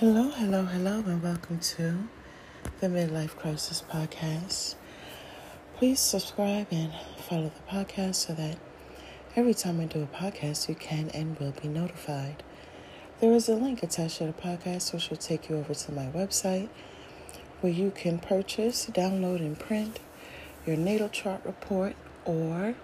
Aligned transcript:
Hello, 0.00 0.30
hello, 0.30 0.64
hello, 0.64 1.04
and 1.06 1.22
welcome 1.22 1.58
to 1.58 2.08
the 2.80 2.86
Midlife 2.86 3.36
Crisis 3.36 3.84
Podcast. 3.86 4.76
Please 5.76 6.00
subscribe 6.00 6.68
and 6.70 6.90
follow 7.18 7.52
the 7.54 7.70
podcast 7.70 8.14
so 8.14 8.32
that 8.32 8.56
every 9.36 9.52
time 9.52 9.78
I 9.78 9.84
do 9.84 10.02
a 10.02 10.06
podcast, 10.06 10.70
you 10.70 10.74
can 10.74 11.10
and 11.10 11.38
will 11.38 11.52
be 11.52 11.68
notified. 11.68 12.42
There 13.20 13.34
is 13.34 13.46
a 13.50 13.54
link 13.54 13.82
attached 13.82 14.16
to 14.16 14.24
the 14.24 14.32
podcast 14.32 14.94
which 14.94 15.10
will 15.10 15.18
take 15.18 15.50
you 15.50 15.56
over 15.56 15.74
to 15.74 15.92
my 15.92 16.06
website 16.06 16.70
where 17.60 17.70
you 17.70 17.90
can 17.90 18.20
purchase, 18.20 18.86
download, 18.86 19.40
and 19.40 19.58
print 19.58 20.00
your 20.64 20.78
natal 20.78 21.10
chart 21.10 21.42
report 21.44 21.94
or 22.24 22.74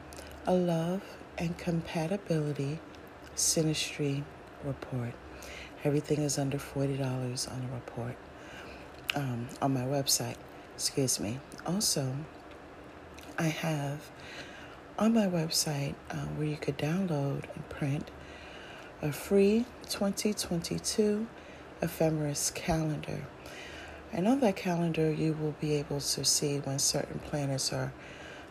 a 0.46 0.52
love 0.52 1.00
and 1.38 1.56
compatibility 1.56 2.78
synastry 3.34 4.22
report. 4.62 5.14
Everything 5.86 6.22
is 6.22 6.36
under 6.36 6.58
$40 6.58 7.48
on 7.48 7.60
the 7.60 7.72
report 7.72 8.16
um, 9.14 9.46
on 9.62 9.72
my 9.72 9.82
website. 9.82 10.34
Excuse 10.74 11.20
me. 11.20 11.38
Also, 11.64 12.12
I 13.38 13.44
have 13.44 14.10
on 14.98 15.14
my 15.14 15.28
website 15.28 15.94
uh, 16.10 16.26
where 16.34 16.48
you 16.48 16.56
could 16.56 16.76
download 16.76 17.44
and 17.54 17.68
print 17.68 18.10
a 19.00 19.12
free 19.12 19.64
2022 19.88 21.28
ephemeris 21.80 22.50
calendar. 22.50 23.24
And 24.12 24.26
on 24.26 24.40
that 24.40 24.56
calendar, 24.56 25.12
you 25.12 25.34
will 25.34 25.54
be 25.60 25.74
able 25.74 26.00
to 26.00 26.24
see 26.24 26.58
when 26.58 26.80
certain 26.80 27.20
planets 27.20 27.72
are 27.72 27.92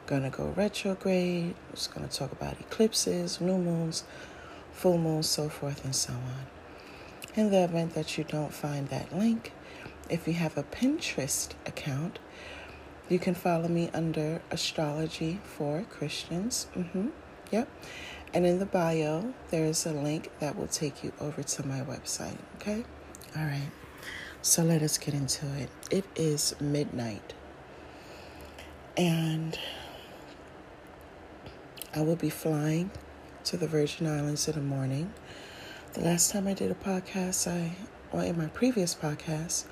going 0.06 0.24
to 0.24 0.30
go 0.30 0.54
retrograde. 0.56 1.54
It's 1.74 1.88
going 1.88 2.08
to 2.08 2.18
talk 2.18 2.32
about 2.32 2.62
eclipses, 2.62 3.42
new 3.42 3.58
moons, 3.58 4.06
full 4.72 4.98
moons, 4.98 5.28
so 5.28 5.50
forth 5.50 5.84
and 5.84 5.94
so 5.94 6.14
on. 6.14 6.55
In 7.36 7.52
the 7.52 7.66
event 7.66 7.96
that 7.96 8.18
you 8.18 8.24
don't 8.24 8.54
find 8.54 8.88
that 8.88 9.14
link, 9.14 9.52
if 10.10 10.26
you 10.26 10.34
have 10.36 10.58
a 10.58 10.64
Pinterest 10.64 11.50
account, 11.66 12.20
you 13.10 13.20
can 13.20 13.36
follow 13.36 13.68
me 13.68 13.90
under 13.94 14.42
Astrology 14.52 15.42
for 15.44 15.84
Christians. 15.90 16.68
Mm-hmm. 16.76 17.10
Yep. 17.52 17.68
And 18.34 18.46
in 18.46 18.60
the 18.60 18.66
bio, 18.66 19.34
there 19.50 19.66
is 19.66 19.86
a 19.86 19.92
link 19.92 20.32
that 20.40 20.58
will 20.58 20.68
take 20.68 21.04
you 21.04 21.12
over 21.20 21.44
to 21.44 21.68
my 21.68 21.82
website. 21.82 22.38
Okay? 22.56 22.86
All 23.38 23.44
right. 23.44 23.70
So 24.42 24.64
let 24.64 24.82
us 24.82 24.98
get 24.98 25.14
into 25.14 25.46
it. 25.58 25.70
It 25.92 26.06
is 26.16 26.56
midnight. 26.62 27.34
And 28.96 29.60
I 31.94 32.02
will 32.02 32.16
be 32.16 32.30
flying 32.30 32.92
to 33.44 33.58
the 33.58 33.68
Virgin 33.68 34.08
Islands 34.08 34.48
in 34.48 34.56
the 34.56 34.62
morning 34.62 35.14
the 35.96 36.02
last 36.02 36.32
time 36.32 36.46
I 36.46 36.54
did 36.54 36.72
a 36.72 36.76
podcast, 36.76 37.50
I, 37.50 37.74
well, 38.12 38.22
in 38.22 38.38
my 38.38 38.48
previous 38.48 38.94
podcast, 38.94 39.64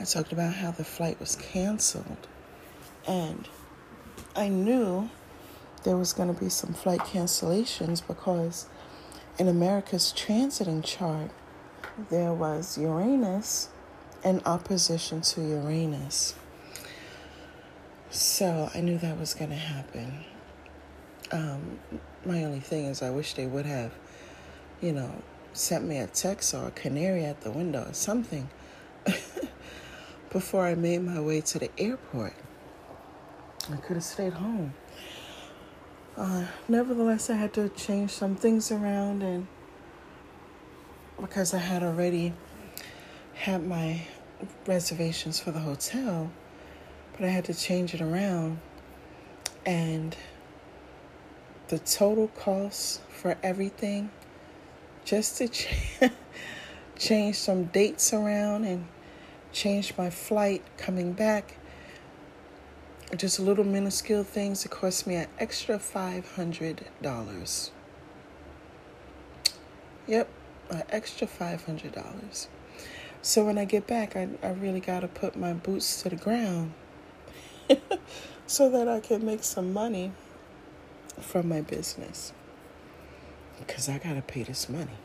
I 0.00 0.04
talked 0.04 0.32
about 0.32 0.54
how 0.54 0.70
the 0.70 0.84
flight 0.84 1.20
was 1.20 1.36
canceled. 1.36 2.26
And 3.06 3.46
I 4.34 4.48
knew 4.48 5.10
there 5.84 5.98
was 5.98 6.14
going 6.14 6.34
to 6.34 6.40
be 6.40 6.48
some 6.48 6.72
flight 6.72 7.00
cancellations 7.00 8.06
because 8.06 8.66
in 9.38 9.46
America's 9.46 10.14
transiting 10.16 10.82
chart, 10.82 11.30
there 12.08 12.32
was 12.32 12.78
Uranus 12.78 13.68
in 14.24 14.40
opposition 14.46 15.20
to 15.20 15.42
Uranus. 15.42 16.34
So 18.08 18.70
I 18.74 18.80
knew 18.80 18.96
that 18.96 19.18
was 19.18 19.34
going 19.34 19.50
to 19.50 19.56
happen. 19.56 20.24
Um, 21.30 21.78
my 22.24 22.42
only 22.44 22.60
thing 22.60 22.86
is, 22.86 23.02
I 23.02 23.10
wish 23.10 23.34
they 23.34 23.46
would 23.46 23.66
have, 23.66 23.92
you 24.80 24.92
know, 24.92 25.12
sent 25.52 25.84
me 25.84 25.98
a 25.98 26.06
text 26.06 26.54
or 26.54 26.66
a 26.66 26.70
canary 26.70 27.24
at 27.24 27.42
the 27.42 27.50
window 27.50 27.88
or 27.88 27.92
something 27.92 28.48
before 30.30 30.66
I 30.66 30.74
made 30.74 31.02
my 31.02 31.20
way 31.20 31.40
to 31.42 31.58
the 31.58 31.70
airport. 31.78 32.34
I 33.70 33.76
could 33.76 33.96
have 33.96 34.04
stayed 34.04 34.32
home. 34.32 34.74
Uh, 36.16 36.46
nevertheless, 36.68 37.30
I 37.30 37.34
had 37.34 37.52
to 37.54 37.68
change 37.70 38.10
some 38.10 38.34
things 38.34 38.70
around, 38.70 39.22
and 39.22 39.46
because 41.20 41.54
I 41.54 41.58
had 41.58 41.82
already 41.82 42.34
had 43.34 43.66
my 43.66 44.02
reservations 44.66 45.38
for 45.40 45.52
the 45.52 45.60
hotel, 45.60 46.30
but 47.12 47.24
I 47.24 47.28
had 47.28 47.44
to 47.46 47.54
change 47.54 47.94
it 47.94 48.00
around, 48.00 48.58
and 49.64 50.16
the 51.68 51.78
total 51.78 52.28
cost 52.28 53.00
for 53.08 53.36
everything 53.42 54.10
just 55.04 55.38
to 55.38 55.48
ch- 55.48 55.68
change 56.98 57.36
some 57.36 57.64
dates 57.64 58.12
around 58.12 58.64
and 58.64 58.86
change 59.52 59.94
my 59.96 60.10
flight 60.10 60.62
coming 60.76 61.12
back. 61.12 61.56
Just 63.16 63.38
little 63.38 63.64
minuscule 63.64 64.24
things. 64.24 64.64
It 64.64 64.70
cost 64.70 65.06
me 65.06 65.16
an 65.16 65.28
extra 65.38 65.78
$500. 65.78 67.70
Yep, 70.06 70.28
an 70.70 70.82
extra 70.88 71.26
$500. 71.26 72.46
So 73.20 73.44
when 73.44 73.58
I 73.58 73.64
get 73.64 73.86
back, 73.86 74.16
I, 74.16 74.28
I 74.42 74.50
really 74.50 74.80
got 74.80 75.00
to 75.00 75.08
put 75.08 75.36
my 75.36 75.52
boots 75.52 76.02
to 76.02 76.08
the 76.08 76.16
ground 76.16 76.72
so 78.46 78.70
that 78.70 78.88
I 78.88 79.00
can 79.00 79.24
make 79.24 79.44
some 79.44 79.72
money 79.72 80.12
from 81.20 81.48
my 81.48 81.60
business 81.60 82.32
because 83.58 83.88
I 83.88 83.98
got 83.98 84.14
to 84.14 84.22
pay 84.22 84.42
this 84.42 84.68
money. 84.68 84.98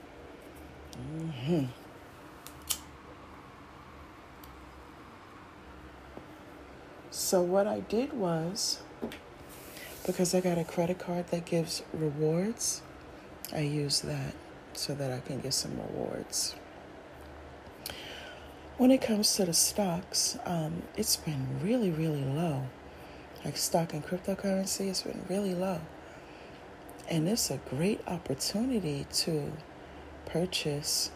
Mm-hmm. 0.98 1.66
So, 7.12 7.42
what 7.42 7.68
I 7.68 7.80
did 7.82 8.14
was, 8.14 8.80
because 10.06 10.34
I 10.36 10.42
got 10.42 10.58
a 10.58 10.64
credit 10.64 11.00
card 11.00 11.28
that 11.28 11.46
gives 11.46 11.84
rewards, 11.94 12.82
I 13.54 13.62
use 13.62 14.02
that 14.02 14.34
so 14.74 14.94
that 14.94 15.12
I 15.12 15.20
can 15.20 15.40
get 15.40 15.54
some 15.54 15.78
rewards. 15.78 16.56
When 18.78 18.92
it 18.92 19.02
comes 19.02 19.34
to 19.36 19.46
the 19.46 19.54
stocks, 19.54 20.38
um, 20.46 20.84
it's 20.96 21.16
been 21.16 21.60
really, 21.64 21.90
really 21.90 22.24
low. 22.24 22.68
Like 23.44 23.58
stock 23.58 23.94
and 23.94 24.06
cryptocurrency, 24.06 24.88
it's 24.90 25.02
been 25.02 25.24
really 25.28 25.56
low. 25.56 25.82
And 27.10 27.28
it's 27.30 27.50
a 27.50 27.58
great 27.58 28.02
opportunity 28.06 29.08
to 29.12 29.54
purchase, 30.26 31.10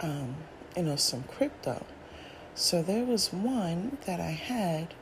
um, 0.00 0.36
you 0.76 0.82
know, 0.82 0.96
some 0.96 1.22
crypto. 1.22 1.86
So 2.54 2.82
there 2.82 3.04
was 3.04 3.32
one 3.32 3.96
that 4.04 4.20
I 4.20 4.32
had, 4.32 4.92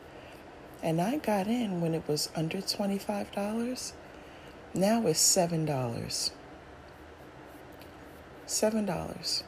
and 0.83 1.01
I 1.01 1.17
got 1.17 1.49
in 1.49 1.81
when 1.81 1.95
it 1.95 2.07
was 2.07 2.31
under 2.37 2.59
$25. 2.59 3.93
Now 4.75 5.07
it's 5.07 5.21
$7. 5.21 6.31
$7. 8.47 9.43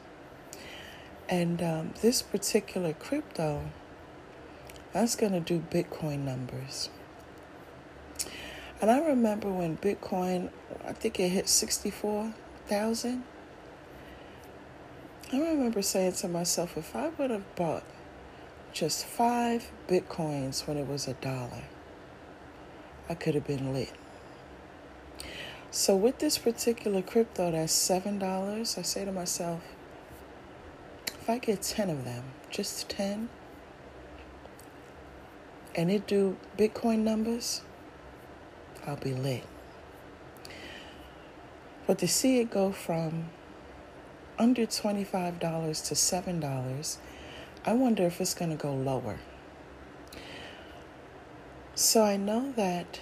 And 1.29 1.63
um, 1.63 1.93
this 2.01 2.21
particular 2.21 2.91
crypto, 2.91 3.63
that's 4.91 5.15
going 5.15 5.31
to 5.31 5.39
do 5.39 5.63
Bitcoin 5.71 6.25
numbers. 6.25 6.89
And 8.81 8.89
I 8.89 8.99
remember 8.99 9.47
when 9.47 9.77
Bitcoin, 9.77 10.49
I 10.83 10.93
think 10.93 11.19
it 11.19 11.29
hit 11.29 11.47
64,000. 11.47 13.23
I 15.31 15.39
remember 15.39 15.83
saying 15.83 16.13
to 16.13 16.27
myself, 16.27 16.75
if 16.75 16.95
I 16.95 17.09
would 17.09 17.29
have 17.29 17.55
bought 17.55 17.83
just 18.73 19.05
five 19.05 19.71
Bitcoins 19.87 20.65
when 20.67 20.77
it 20.77 20.87
was 20.87 21.07
a 21.07 21.13
dollar, 21.13 21.63
I 23.07 23.13
could 23.13 23.35
have 23.35 23.45
been 23.45 23.71
lit. 23.71 23.93
So 25.69 25.95
with 25.95 26.17
this 26.17 26.39
particular 26.39 27.03
crypto 27.03 27.51
that's 27.51 27.73
$7, 27.73 28.77
I 28.77 28.81
say 28.81 29.05
to 29.05 29.11
myself, 29.11 29.61
if 31.07 31.29
I 31.29 31.37
get 31.37 31.61
10 31.61 31.91
of 31.91 32.03
them, 32.03 32.23
just 32.49 32.89
10, 32.89 33.29
and 35.75 35.91
it 35.91 36.07
do 36.07 36.35
Bitcoin 36.57 36.99
numbers, 36.99 37.61
I'll 38.85 38.95
be 38.95 39.13
lit. 39.13 39.43
But 41.87 41.99
to 41.99 42.07
see 42.07 42.39
it 42.39 42.49
go 42.49 42.71
from 42.71 43.29
under 44.37 44.65
$25 44.65 45.39
to 45.39 45.93
$7, 45.95 46.97
I 47.65 47.73
wonder 47.73 48.03
if 48.05 48.19
it's 48.21 48.33
going 48.33 48.51
to 48.51 48.57
go 48.57 48.73
lower. 48.73 49.19
So 51.75 52.03
I 52.03 52.17
know 52.17 52.53
that 52.55 52.99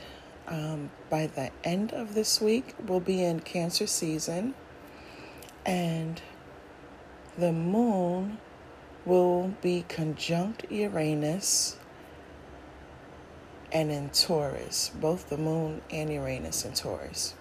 um, 0.48 0.92
by 1.10 1.28
the 1.28 1.52
end 1.64 1.94
of 1.94 2.14
this 2.14 2.42
week, 2.42 2.76
we'll 2.86 3.00
be 3.00 3.24
in 3.24 3.40
Cancer 3.40 3.88
season, 3.88 4.56
and 5.66 6.22
the 7.38 7.52
moon 7.52 8.38
will 9.06 9.54
be 9.62 9.86
conjunct 9.88 10.66
Uranus 10.70 11.79
and 13.72 13.92
in 13.92 14.10
Taurus, 14.10 14.92
both 15.00 15.30
the 15.30 15.38
moon 15.38 15.82
and 15.92 16.12
Uranus 16.12 16.66
in 16.66 16.74
Taurus. 16.74 17.36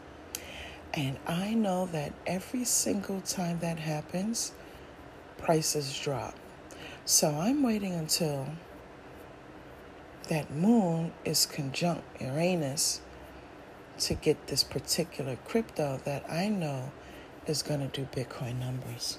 And 0.95 1.19
I 1.27 1.55
know 1.55 1.87
that 1.87 2.13
every 2.27 2.65
single 2.65 3.21
time 3.21 3.61
that 3.61 3.79
happens, 3.79 4.53
prices 5.37 5.99
drop. 5.99 6.35
So 7.05 7.29
I'm 7.31 7.63
waiting 7.63 7.95
until 7.95 8.49
that 10.29 10.51
moon 10.51 11.13
is 11.25 11.47
conjunct 11.47 12.05
Uranus 12.21 13.01
to 14.01 14.15
get 14.15 14.47
this 14.47 14.63
particular 14.63 15.37
crypto 15.47 16.01
that 16.05 16.31
I 16.31 16.49
know 16.49 16.93
is 17.47 17.63
going 17.63 17.81
to 17.81 17.89
do 17.89 18.07
Bitcoin 18.15 18.59
numbers. 18.59 19.19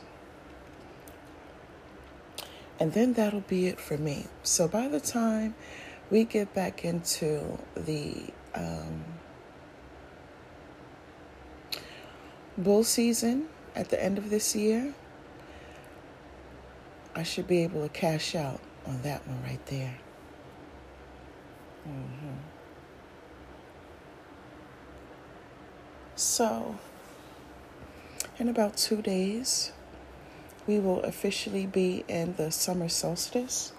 And 2.80 2.94
then 2.94 3.14
that'll 3.14 3.42
be 3.42 3.68
it 3.68 3.80
for 3.80 3.98
me. 3.98 4.28
So 4.44 4.68
by 4.68 4.88
the 4.88 5.00
time 5.00 5.56
we 6.10 6.24
get 6.24 6.54
back 6.54 6.84
into 6.84 7.58
the 7.76 8.16
um, 8.56 9.04
bull 12.58 12.84
season 12.84 13.48
at 13.76 13.90
the 13.90 14.04
end 14.04 14.18
of 14.18 14.30
this 14.30 14.56
year, 14.56 14.94
I 17.16 17.24
should 17.24 17.48
be 17.48 17.64
able 17.64 17.84
to 17.84 17.90
cash 17.90 18.36
out 18.36 18.60
on 18.86 19.02
that 19.04 19.28
one 19.28 19.42
right 19.44 19.66
there. 19.68 19.98
Mm-hmm. 21.88 22.36
So, 26.16 26.78
in 28.38 28.50
about 28.50 28.76
two 28.76 29.02
days, 29.02 29.72
we 30.68 30.80
will 30.80 31.02
officially 31.04 31.66
be 31.66 32.04
in 32.08 32.36
the 32.36 32.52
summer 32.52 32.90
solstice, 32.90 33.72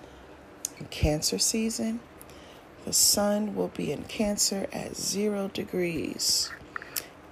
Cancer 0.88 1.38
season. 1.38 2.00
The 2.84 2.92
sun 2.92 3.54
will 3.54 3.68
be 3.68 3.92
in 3.92 4.04
Cancer 4.04 4.66
at 4.72 4.96
zero 4.96 5.48
degrees, 5.48 6.50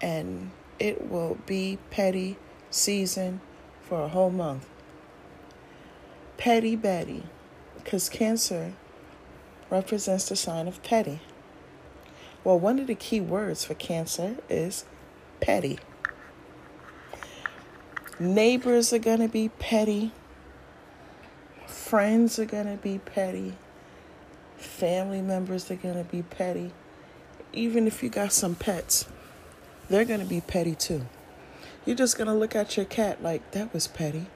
and 0.01 0.51
it 0.79 1.11
will 1.11 1.39
be 1.47 1.79
petty 1.91 2.37
season 2.71 3.41
for 3.83 4.03
a 4.03 4.09
whole 4.09 4.31
month. 4.31 4.69
Petty 6.37 6.77
Betty, 6.77 7.25
because 7.77 8.09
Cancer 8.09 8.75
represents 9.71 10.29
the 10.29 10.37
sign 10.37 10.69
of 10.69 10.83
petty. 10.83 11.21
Well, 12.45 12.59
one 12.61 12.79
of 12.79 12.87
the 12.87 12.95
key 12.95 13.21
words 13.21 13.65
for 13.65 13.75
Cancer 13.75 14.37
is 14.49 14.85
petty. 15.41 15.79
Neighbors 18.21 18.93
are 18.93 18.99
going 18.99 19.21
to 19.21 19.29
be 19.29 19.49
petty. 19.49 20.13
Friends 21.67 22.39
are 22.39 22.45
going 22.45 22.67
to 22.67 22.83
be 22.83 22.99
petty. 22.99 23.55
Family 24.59 25.23
members 25.23 25.71
are 25.71 25.77
going 25.77 25.95
to 25.95 26.05
be 26.05 26.23
petty. 26.23 26.73
Even 27.53 27.87
if 27.87 28.03
you 28.03 28.09
got 28.09 28.33
some 28.33 28.55
pets, 28.55 29.07
they're 29.89 30.05
going 30.05 30.21
to 30.21 30.27
be 30.27 30.41
petty 30.41 30.75
too. 30.75 31.07
You're 31.87 31.97
just 31.97 32.19
going 32.19 32.27
to 32.27 32.35
look 32.35 32.55
at 32.55 32.77
your 32.77 32.85
cat 32.85 33.23
like, 33.23 33.53
that 33.53 33.73
was 33.73 33.87
petty. 33.87 34.27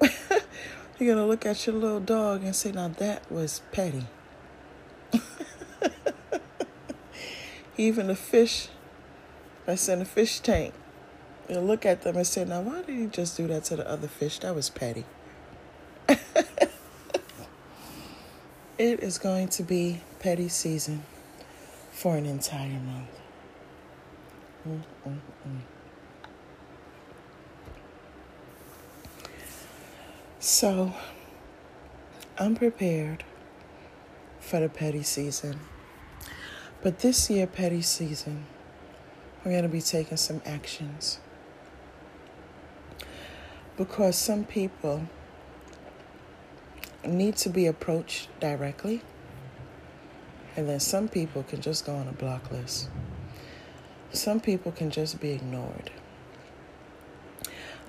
You're 0.00 1.14
going 1.14 1.18
to 1.18 1.26
look 1.26 1.44
at 1.44 1.66
your 1.66 1.74
little 1.74 2.00
dog 2.00 2.44
and 2.44 2.54
say, 2.54 2.70
now 2.72 2.88
that 2.88 3.30
was 3.30 3.60
petty. 3.72 4.06
Even 7.76 8.06
the 8.06 8.14
fish 8.14 8.68
that's 9.66 9.88
in 9.88 9.98
the 9.98 10.04
fish 10.04 10.38
tank. 10.38 10.72
You 11.48 11.58
look 11.58 11.84
at 11.84 12.02
them 12.02 12.16
and 12.16 12.26
say, 12.26 12.44
now 12.44 12.60
why 12.62 12.82
did 12.82 12.96
he 12.96 13.06
just 13.06 13.36
do 13.36 13.48
that 13.48 13.64
to 13.64 13.76
the 13.76 13.90
other 13.90 14.08
fish? 14.08 14.38
That 14.38 14.54
was 14.54 14.70
petty. 14.70 15.04
it 18.76 19.00
is 19.00 19.18
going 19.18 19.48
to 19.48 19.62
be 19.62 20.00
petty 20.18 20.48
season 20.48 21.04
for 21.92 22.16
an 22.16 22.26
entire 22.26 22.80
month. 22.80 23.20
Mm-mm-mm. 24.68 25.60
So, 30.40 30.92
I'm 32.36 32.56
prepared 32.56 33.24
for 34.40 34.60
the 34.60 34.68
petty 34.68 35.02
season. 35.02 35.60
But 36.82 36.98
this 36.98 37.30
year, 37.30 37.46
petty 37.46 37.80
season, 37.80 38.44
we're 39.44 39.52
going 39.52 39.62
to 39.62 39.68
be 39.68 39.80
taking 39.80 40.16
some 40.16 40.42
actions. 40.44 41.20
Because 43.76 44.16
some 44.16 44.44
people 44.44 45.08
need 47.06 47.36
to 47.36 47.48
be 47.48 47.66
approached 47.66 48.28
directly, 48.40 49.02
and 50.56 50.68
then 50.68 50.80
some 50.80 51.08
people 51.08 51.42
can 51.42 51.60
just 51.60 51.86
go 51.86 51.94
on 51.94 52.08
a 52.08 52.12
block 52.12 52.50
list. 52.50 52.88
Some 54.12 54.40
people 54.40 54.72
can 54.72 54.90
just 54.90 55.20
be 55.20 55.30
ignored. 55.30 55.90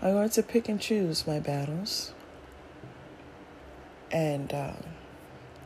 I'm 0.01 0.13
going 0.13 0.29
to 0.29 0.43
pick 0.43 0.67
and 0.69 0.79
choose 0.79 1.25
my 1.25 1.39
battles 1.39 2.13
and 4.11 4.53
uh, 4.53 4.73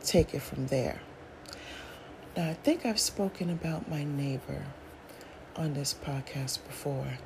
take 0.02 0.34
it 0.34 0.42
from 0.42 0.66
there. 0.66 1.00
Now, 2.36 2.50
I 2.50 2.54
think 2.54 2.86
I've 2.86 3.00
spoken 3.00 3.50
about 3.50 3.90
my 3.90 4.04
neighbor 4.04 4.64
on 5.56 5.74
this 5.74 5.94
podcast 5.94 6.64
before. 6.66 7.18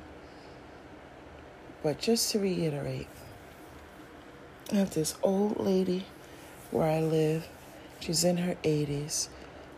But 1.83 1.99
just 1.99 2.31
to 2.31 2.39
reiterate, 2.39 3.07
I 4.71 4.75
have 4.75 4.93
this 4.93 5.15
old 5.21 5.59
lady 5.59 6.05
where 6.75 6.89
I 6.89 6.99
live. 6.99 7.47
She's 7.99 8.23
in 8.23 8.37
her 8.37 8.55
80s, 8.63 9.29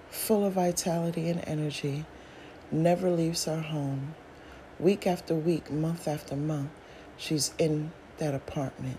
full 0.10 0.46
of 0.46 0.54
vitality 0.54 1.30
and 1.30 1.44
energy, 1.48 2.06
never 2.72 3.10
leaves 3.10 3.46
her 3.46 3.62
home. 3.62 4.16
Week 4.80 5.06
after 5.06 5.36
week, 5.36 5.72
month 5.72 6.08
after 6.08 6.36
month, 6.36 6.72
she's 7.16 7.54
in 7.58 7.92
that 8.18 8.34
apartment. 8.34 8.98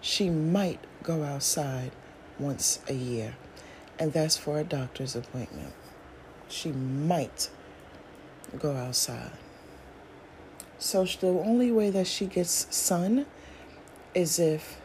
She 0.00 0.30
might 0.30 0.80
go 1.02 1.24
outside 1.24 1.92
once 2.38 2.78
a 2.88 2.94
year, 2.94 3.36
and 3.98 4.12
that's 4.12 4.36
for 4.36 4.58
a 4.58 4.64
doctor's 4.64 5.16
appointment. 5.16 5.74
She 6.48 6.70
might 6.70 7.50
go 8.58 8.72
outside. 8.76 9.32
So 10.78 11.04
the 11.04 11.28
only 11.28 11.70
way 11.70 11.90
that 11.90 12.06
she 12.06 12.26
gets 12.26 12.74
sun 12.74 13.26
is 14.14 14.38
if 14.38 14.80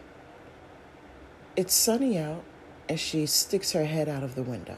it's 1.55 1.73
sunny 1.73 2.19
out 2.19 2.43
and 2.89 2.99
she 2.99 3.25
sticks 3.25 3.71
her 3.71 3.85
head 3.85 4.07
out 4.07 4.23
of 4.23 4.35
the 4.35 4.43
window. 4.43 4.77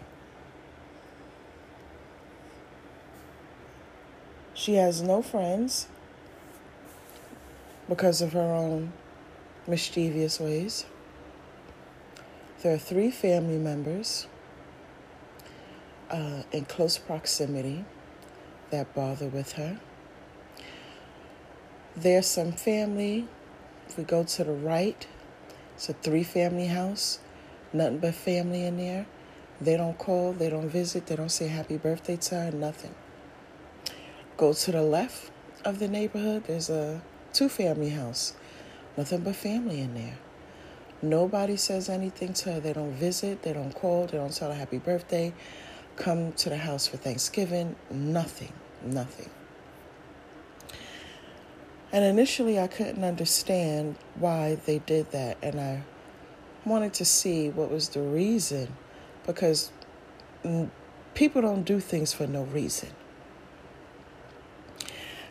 She 4.54 4.76
has 4.76 5.02
no 5.02 5.22
friends 5.22 5.88
because 7.88 8.22
of 8.22 8.34
her 8.34 8.54
own 8.54 8.92
mischievous 9.68 10.40
ways. 10.40 10.86
There 12.62 12.74
are 12.74 12.78
three 12.78 13.10
family 13.10 13.58
members 13.58 14.28
uh, 16.12 16.44
in 16.52 16.66
close 16.66 16.98
proximity 16.98 17.86
that 18.70 18.94
bother 18.94 19.28
with 19.28 19.54
her. 19.54 19.80
There's 21.96 22.28
some 22.28 22.52
family. 22.52 23.28
If 23.88 23.98
we 23.98 24.04
go 24.04 24.24
to 24.24 24.44
the 24.44 24.52
right, 24.52 25.08
it's 25.76 25.90
a 25.90 25.94
three 25.94 26.24
family 26.24 26.68
house, 26.68 27.20
nothing 27.74 28.00
but 28.00 28.16
family 28.16 28.66
in 28.66 28.78
there. 28.78 29.06
They 29.62 29.76
don't 29.76 29.98
call, 29.98 30.34
they 30.34 30.50
don't 30.50 30.70
visit, 30.70 31.08
they 31.08 31.16
don't 31.16 31.30
say 31.30 31.48
happy 31.48 31.78
birthday 31.78 32.16
to 32.16 32.36
her, 32.36 32.52
nothing. 32.52 32.96
Go 34.38 34.54
to 34.54 34.72
the 34.72 34.82
left 34.82 35.32
of 35.66 35.80
the 35.80 35.88
neighborhood, 35.88 36.46
there's 36.48 36.70
a 36.70 37.02
two 37.34 37.50
family 37.50 37.90
house, 37.90 38.34
nothing 38.96 39.22
but 39.22 39.36
family 39.36 39.82
in 39.82 39.94
there. 39.94 40.18
Nobody 41.02 41.56
says 41.56 41.88
anything 41.90 42.34
to 42.34 42.54
her. 42.54 42.60
They 42.60 42.74
don't 42.74 42.94
visit, 42.94 43.44
they 43.44 43.54
don't 43.54 43.74
call, 43.74 44.08
they 44.08 44.18
don't 44.18 44.34
tell 44.34 44.52
her 44.52 44.58
happy 44.58 44.80
birthday 44.80 45.34
come 46.00 46.32
to 46.32 46.50
the 46.50 46.58
house 46.58 46.88
for 46.88 46.98
Thanksgiving. 46.98 47.76
Nothing, 47.92 48.54
nothing. 48.84 49.30
And 51.92 52.06
initially, 52.06 52.60
I 52.60 52.68
couldn't 52.68 53.04
understand 53.04 53.96
why 54.16 54.56
they 54.66 54.80
did 54.80 55.12
that, 55.12 55.38
and 55.42 55.60
I 55.60 55.84
wanted 56.70 56.94
to 56.94 57.06
see 57.06 57.50
what 57.50 57.70
was 57.72 57.90
the 57.90 58.02
reason 58.02 58.76
because 59.26 59.72
people 61.14 61.42
don't 61.42 61.64
do 61.64 61.80
things 61.80 62.14
for 62.14 62.28
no 62.28 62.44
reason. 62.44 62.90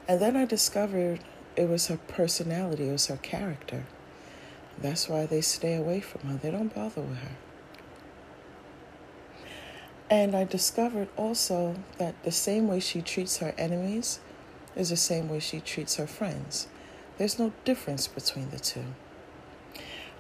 And 0.07 0.21
then 0.21 0.37
I 0.37 0.45
discovered 0.45 1.21
it 1.57 1.69
was 1.69 1.87
her 1.89 1.99
personality, 2.09 2.89
it 2.89 2.93
was 2.93 3.07
her 3.07 3.17
character. 3.17 3.87
That's 4.81 5.09
why 5.09 5.27
they 5.27 5.41
stay 5.41 5.75
away 5.75 6.01
from 6.01 6.23
her, 6.29 6.37
they 6.37 6.51
don't 6.51 6.75
bother 6.75 7.03
with 7.03 7.19
her. 7.19 7.37
And 10.11 10.35
I 10.35 10.45
discovered 10.45 11.09
also 11.17 11.77
that 11.99 12.23
the 12.23 12.33
same 12.33 12.69
way 12.69 12.81
she 12.81 13.03
treats 13.03 13.39
her 13.39 13.55
enemies 13.59 14.21
is 14.75 14.89
the 14.91 14.97
same 14.97 15.29
way 15.29 15.41
she 15.41 15.61
treats 15.61 15.97
her 15.97 16.07
friends. 16.07 16.69
There's 17.19 17.39
no 17.39 17.53
difference 17.65 18.09
between 18.09 18.51
the 18.51 18.59
two. 18.59 18.85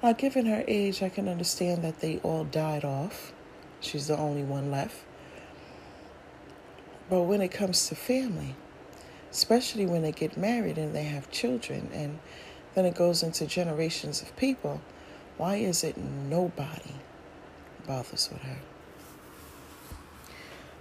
Now, 0.02 0.12
given 0.12 0.47
her 0.47 0.64
age, 0.69 1.02
I 1.02 1.09
can 1.09 1.28
understand 1.28 1.83
that 1.85 2.00
they 2.00 2.19
all 2.19 2.45
died 2.45 2.85
off. 2.85 3.33
She's 3.81 4.07
the 4.07 4.17
only 4.17 4.43
one 4.43 4.71
left. 4.71 4.97
But 7.11 7.23
when 7.23 7.40
it 7.40 7.49
comes 7.49 7.88
to 7.88 7.95
family, 7.95 8.55
especially 9.31 9.87
when 9.87 10.02
they 10.02 10.12
get 10.12 10.37
married 10.37 10.78
and 10.78 10.95
they 10.95 11.05
have 11.05 11.31
children 11.31 11.88
and 11.93 12.19
then 12.75 12.85
it 12.85 12.95
goes 12.95 13.23
into 13.23 13.47
generations 13.47 14.23
of 14.23 14.37
people. 14.37 14.81
Why 15.37 15.57
is 15.57 15.85
it 15.85 15.97
nobody 15.97 16.95
bothers 17.87 18.28
with 18.33 18.43
her? 18.43 18.59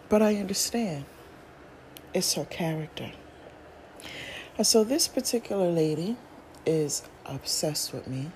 But 0.10 0.22
I 0.22 0.36
understand. 0.36 1.06
It's 2.14 2.34
her 2.34 2.46
character. 2.46 3.12
And 4.58 4.66
so 4.66 4.84
this 4.84 5.08
particular 5.08 5.70
lady 5.70 6.18
is 6.66 7.04
obsessed 7.26 7.94
with 7.94 8.08
me 8.08 8.32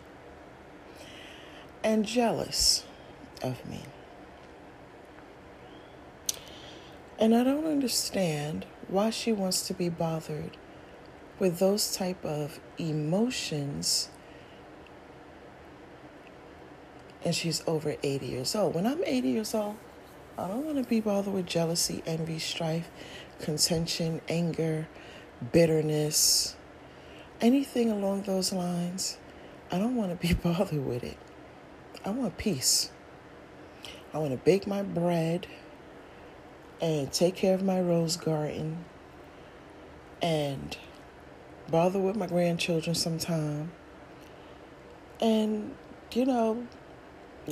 and 1.84 2.06
jealous 2.06 2.84
of 3.44 3.66
me. 3.68 3.84
And 7.20 7.36
I 7.36 7.44
don't 7.44 7.66
understand 7.66 8.66
why 8.88 9.10
she 9.10 9.32
wants 9.32 9.68
to 9.68 9.74
be 9.74 9.90
bothered 9.90 10.58
with 11.40 11.60
those 11.60 11.96
type 11.96 12.24
of 12.26 12.60
emotions 12.78 14.10
and 17.24 17.36
she's 17.36 17.64
over 17.68 17.96
80 18.02 18.26
years 18.26 18.56
old. 18.56 18.76
When 18.76 18.88
I'm 18.88 19.04
80 19.04 19.30
years 19.30 19.54
old, 19.54 19.76
I 20.38 20.48
don't 20.48 20.66
want 20.66 20.78
to 20.78 20.84
be 20.84 21.00
bothered 21.00 21.34
with 21.34 21.46
jealousy, 21.46 22.02
envy, 22.06 22.40
strife, 22.40 22.90
contention, 23.40 24.22
anger, 24.28 24.88
bitterness, 25.52 26.56
anything 27.40 27.92
along 27.92 28.24
those 28.24 28.52
lines. 28.52 29.18
I 29.72 29.78
don't 29.78 29.96
want 29.96 30.20
to 30.20 30.28
be 30.28 30.34
bothered 30.44 30.86
with 30.86 31.04
it. 31.04 31.18
I 32.03 32.10
want 32.10 32.36
peace. 32.38 32.89
I 34.12 34.17
want 34.17 34.31
to 34.31 34.38
bake 34.38 34.65
my 34.65 34.81
bread 34.81 35.46
and 36.81 37.13
take 37.13 37.36
care 37.36 37.53
of 37.53 37.62
my 37.62 37.79
rose 37.79 38.17
garden 38.17 38.86
and 40.20 40.75
bother 41.70 42.00
with 42.00 42.15
my 42.15 42.25
grandchildren 42.25 42.96
sometime. 42.96 43.72
And, 45.22 45.75
you 46.12 46.25
know, 46.25 46.65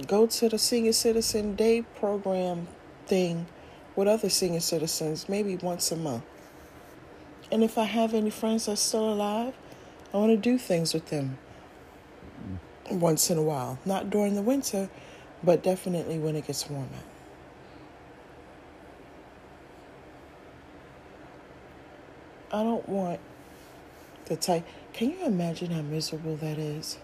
go 0.08 0.26
to 0.26 0.50
the 0.50 0.58
senior 0.58 0.94
citizen 0.94 1.54
day 1.54 1.84
program 1.84 2.68
thing 3.06 3.46
with 3.96 4.08
other 4.08 4.30
senior 4.30 4.62
citizens 4.62 5.30
maybe 5.30 5.58
once 5.58 5.92
a 5.92 5.96
month. 5.96 6.24
And 7.52 7.64
if 7.64 7.78
I 7.78 7.84
have 7.84 8.16
any 8.16 8.32
friends 8.32 8.66
that's 8.66 8.82
still 8.82 9.14
alive, 9.14 9.54
I 10.12 10.18
want 10.18 10.32
to 10.32 10.38
do 10.38 10.58
things 10.58 10.96
with 10.96 11.10
them 11.10 11.38
once 12.92 13.30
in 13.30 13.38
a 13.38 13.42
while. 13.42 13.80
Not 13.86 14.10
during 14.10 14.36
the 14.36 14.42
winter, 14.42 14.90
but 15.44 15.64
definitely 15.64 16.20
when 16.20 16.36
it 16.36 16.48
gets 16.48 16.70
warmer. 16.70 16.88
I 22.52 22.64
don't 22.64 22.88
want 22.90 23.20
the 24.26 24.36
type. 24.36 24.66
Can 24.94 25.12
you 25.12 25.26
imagine 25.26 25.72
how 25.72 25.82
miserable 25.82 26.36
that 26.38 26.58
is? 26.58 26.98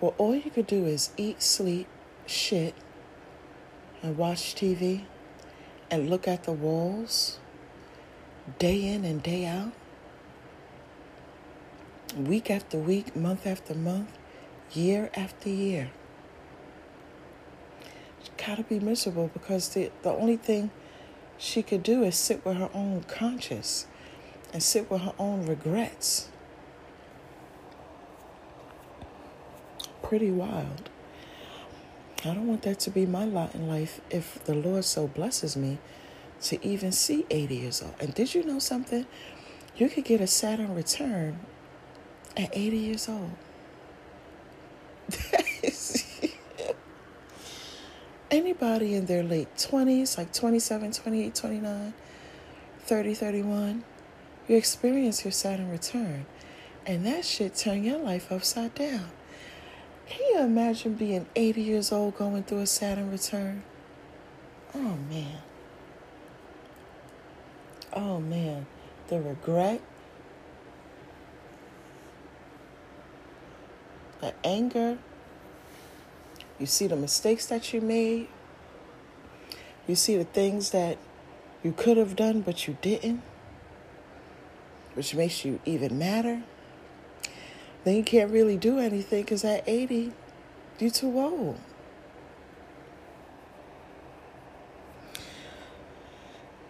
Well, 0.00 0.14
all 0.18 0.34
you 0.34 0.50
could 0.50 0.66
do 0.66 0.86
is 0.86 1.10
eat, 1.16 1.42
sleep, 1.42 1.86
shit, 2.26 2.74
and 4.02 4.16
watch 4.16 4.54
TV 4.54 5.04
and 5.90 6.08
look 6.08 6.26
at 6.26 6.44
the 6.44 6.52
walls 6.52 7.38
day 8.58 8.84
in 8.84 9.04
and 9.04 9.22
day 9.22 9.46
out, 9.46 9.72
week 12.16 12.50
after 12.50 12.78
week, 12.78 13.14
month 13.14 13.46
after 13.46 13.74
month, 13.74 14.10
year 14.74 15.10
after 15.14 15.48
year. 15.48 15.90
She 18.22 18.30
gotta 18.36 18.62
be 18.62 18.80
miserable 18.80 19.30
because 19.32 19.70
the, 19.70 19.90
the 20.02 20.10
only 20.10 20.36
thing 20.36 20.70
she 21.38 21.62
could 21.62 21.82
do 21.82 22.04
is 22.04 22.16
sit 22.16 22.44
with 22.44 22.56
her 22.56 22.70
own 22.72 23.02
conscience 23.08 23.86
and 24.52 24.62
sit 24.62 24.90
with 24.90 25.02
her 25.02 25.14
own 25.18 25.46
regrets. 25.46 26.28
Pretty 30.02 30.30
wild. 30.30 30.88
I 32.24 32.34
don't 32.34 32.46
want 32.46 32.62
that 32.62 32.78
to 32.80 32.90
be 32.90 33.06
my 33.06 33.24
lot 33.24 33.54
in 33.54 33.66
life 33.66 34.00
if 34.10 34.44
the 34.44 34.54
Lord 34.54 34.84
so 34.84 35.08
blesses 35.08 35.56
me 35.56 35.78
to 36.42 36.64
even 36.64 36.92
see 36.92 37.26
80 37.30 37.56
years 37.56 37.82
old. 37.82 37.94
And 37.98 38.14
did 38.14 38.34
you 38.34 38.44
know 38.44 38.58
something? 38.58 39.06
You 39.76 39.88
could 39.88 40.04
get 40.04 40.20
a 40.20 40.26
Saturn 40.26 40.74
return 40.74 41.40
at 42.36 42.50
80 42.52 42.76
years 42.76 43.08
old. 43.08 43.32
Anybody 48.30 48.94
in 48.94 49.06
their 49.06 49.22
late 49.22 49.54
20s, 49.56 50.16
like 50.16 50.32
27, 50.32 50.92
28, 50.92 51.34
29, 51.34 51.94
30, 52.80 53.14
31, 53.14 53.84
you 54.48 54.56
experience 54.56 55.24
your 55.24 55.32
Saturn 55.32 55.70
return. 55.70 56.26
And 56.86 57.06
that 57.06 57.24
shit 57.24 57.54
turn 57.54 57.84
your 57.84 57.98
life 57.98 58.32
upside 58.32 58.74
down. 58.74 59.10
Can 60.08 60.20
you 60.30 60.40
imagine 60.40 60.94
being 60.94 61.26
80 61.36 61.62
years 61.62 61.92
old 61.92 62.16
going 62.16 62.42
through 62.42 62.60
a 62.60 62.66
Saturn 62.66 63.10
return? 63.10 63.62
Oh 64.74 64.96
man. 65.08 65.38
Oh 67.92 68.20
man. 68.20 68.66
The 69.08 69.20
regret, 69.20 69.80
the 74.22 74.32
anger. 74.42 74.96
You 76.58 76.64
see 76.64 76.86
the 76.86 76.96
mistakes 76.96 77.44
that 77.46 77.74
you 77.74 77.82
made. 77.82 78.28
You 79.86 79.96
see 79.96 80.16
the 80.16 80.24
things 80.24 80.70
that 80.70 80.96
you 81.62 81.72
could 81.72 81.98
have 81.98 82.16
done 82.16 82.40
but 82.40 82.66
you 82.66 82.78
didn't 82.80 83.22
which 84.94 85.14
makes 85.14 85.44
you 85.44 85.60
even 85.64 85.98
madder, 85.98 86.42
then 87.84 87.96
you 87.96 88.02
can't 88.02 88.30
really 88.30 88.56
do 88.56 88.78
anything 88.78 89.22
because 89.22 89.44
at 89.44 89.66
80, 89.66 90.12
you're 90.78 90.90
too 90.90 91.18
old. 91.18 91.58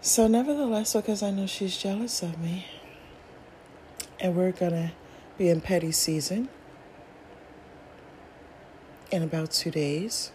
So, 0.01 0.27
nevertheless, 0.27 0.95
because 0.95 1.23
I 1.23 1.31
know 1.31 1.47
she's 1.47 1.77
jealous 1.77 2.23
of 2.23 2.39
me, 2.41 2.67
and 4.19 4.35
we're 4.35 4.51
going 4.51 4.73
to 4.73 4.93
be 5.39 5.49
in 5.49 5.61
petty 5.61 5.93
season 5.93 6.49
in 9.13 9.23
about 9.23 9.51
two 9.51 9.71
days. 9.71 10.33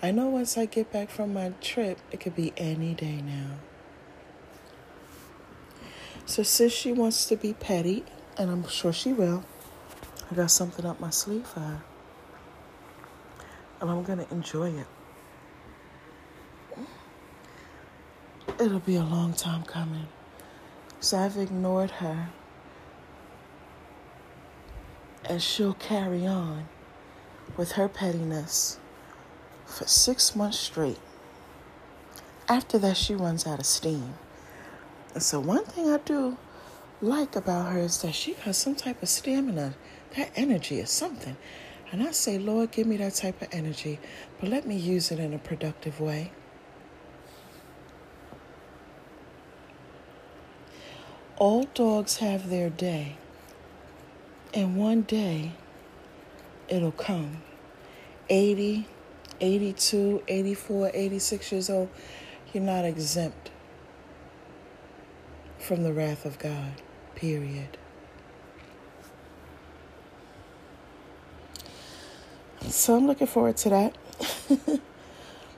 I 0.00 0.12
know 0.12 0.28
once 0.28 0.56
I 0.56 0.66
get 0.66 0.92
back 0.92 1.10
from 1.10 1.34
my 1.34 1.52
trip, 1.60 1.98
it 2.12 2.20
could 2.20 2.36
be 2.36 2.52
any 2.56 2.94
day 2.94 3.20
now. 3.20 3.56
So, 6.24 6.42
since 6.42 6.72
she 6.72 6.92
wants 6.92 7.26
to 7.26 7.36
be 7.36 7.52
petty, 7.52 8.04
and 8.38 8.50
I'm 8.50 8.68
sure 8.68 8.92
she 8.92 9.12
will, 9.12 9.44
I 10.30 10.34
got 10.34 10.50
something 10.50 10.84
up 10.84 11.00
my 11.00 11.10
sleeve 11.10 11.46
for 11.46 11.60
her. 11.60 11.82
And 13.80 13.90
I'm 13.90 14.02
going 14.04 14.18
to 14.18 14.30
enjoy 14.32 14.70
it. 14.70 14.86
It'll 18.60 18.80
be 18.80 18.96
a 18.96 19.04
long 19.04 19.34
time 19.34 19.64
coming. 19.64 20.08
So, 21.00 21.18
I've 21.18 21.36
ignored 21.36 21.90
her. 21.92 22.30
And 25.28 25.42
she'll 25.42 25.74
carry 25.74 26.26
on 26.26 26.68
with 27.56 27.72
her 27.72 27.88
pettiness 27.88 28.78
for 29.64 29.86
six 29.86 30.34
months 30.36 30.58
straight. 30.58 30.98
After 32.48 32.78
that, 32.78 32.96
she 32.96 33.14
runs 33.14 33.46
out 33.46 33.58
of 33.58 33.66
steam. 33.66 34.14
And 35.14 35.22
so, 35.22 35.40
one 35.40 35.64
thing 35.64 35.90
I 35.90 35.98
do 35.98 36.36
like 37.00 37.36
about 37.36 37.72
her 37.72 37.80
is 37.80 38.02
that 38.02 38.14
she 38.14 38.34
has 38.34 38.56
some 38.56 38.74
type 38.74 39.02
of 39.02 39.08
stamina. 39.08 39.74
That 40.16 40.30
energy 40.36 40.78
is 40.78 40.90
something. 40.90 41.36
And 41.90 42.02
I 42.02 42.12
say, 42.12 42.38
Lord, 42.38 42.72
give 42.72 42.86
me 42.86 42.96
that 42.98 43.14
type 43.14 43.40
of 43.42 43.48
energy, 43.52 43.98
but 44.40 44.48
let 44.48 44.66
me 44.66 44.76
use 44.76 45.10
it 45.10 45.18
in 45.18 45.32
a 45.32 45.38
productive 45.38 46.00
way. 46.00 46.32
All 51.36 51.64
dogs 51.74 52.16
have 52.16 52.48
their 52.48 52.70
day. 52.70 53.18
And 54.54 54.76
one 54.76 55.02
day, 55.02 55.52
it'll 56.68 56.92
come. 56.92 57.42
80, 58.28 58.86
82, 59.40 60.22
84, 60.26 60.90
86 60.92 61.52
years 61.52 61.70
old, 61.70 61.88
you're 62.52 62.62
not 62.62 62.84
exempt 62.84 63.50
from 65.58 65.82
the 65.82 65.92
wrath 65.92 66.24
of 66.24 66.38
God, 66.38 66.82
period. 67.14 67.76
So 72.68 72.96
I'm 72.96 73.06
looking 73.06 73.26
forward 73.26 73.56
to 73.58 73.68
that. 73.70 73.98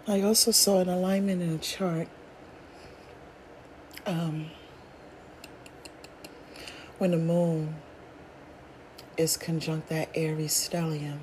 I 0.08 0.22
also 0.22 0.50
saw 0.50 0.80
an 0.80 0.88
alignment 0.88 1.42
in 1.42 1.50
a 1.50 1.58
chart. 1.58 2.08
Um, 4.06 4.50
when 6.98 7.10
the 7.12 7.18
moon 7.18 7.76
is 9.18 9.36
conjunct 9.36 9.88
that 9.88 10.08
Aries 10.14 10.54
stellium, 10.54 11.18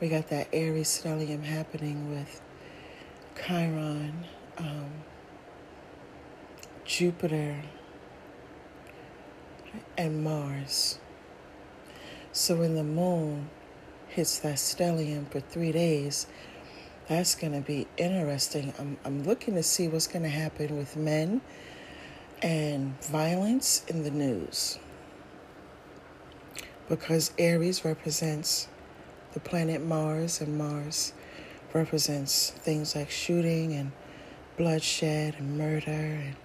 we 0.00 0.08
got 0.08 0.28
that 0.28 0.48
Aries 0.52 0.88
stellium 0.88 1.44
happening 1.44 2.10
with 2.10 2.42
Chiron, 3.40 4.24
um, 4.58 4.90
Jupiter, 6.84 7.62
and 9.96 10.24
Mars. 10.24 10.98
So 12.32 12.56
when 12.56 12.74
the 12.74 12.82
moon 12.82 13.48
hits 14.08 14.40
that 14.40 14.56
stellium 14.56 15.30
for 15.30 15.38
three 15.38 15.70
days, 15.70 16.26
that's 17.08 17.36
going 17.36 17.52
to 17.52 17.60
be 17.60 17.86
interesting. 17.96 18.74
I'm, 18.78 18.98
I'm 19.04 19.22
looking 19.22 19.54
to 19.54 19.62
see 19.62 19.86
what's 19.86 20.08
going 20.08 20.24
to 20.24 20.28
happen 20.28 20.76
with 20.76 20.96
men 20.96 21.40
and 22.42 23.00
violence 23.04 23.84
in 23.86 24.02
the 24.02 24.10
news. 24.10 24.78
Because 26.92 27.32
Aries 27.38 27.86
represents 27.86 28.68
the 29.32 29.40
planet 29.40 29.82
Mars, 29.82 30.42
and 30.42 30.58
Mars 30.58 31.14
represents 31.72 32.50
things 32.50 32.94
like 32.94 33.10
shooting 33.10 33.72
and 33.72 33.92
bloodshed 34.58 35.36
and 35.38 35.56
murder, 35.56 35.90
and 35.90 36.36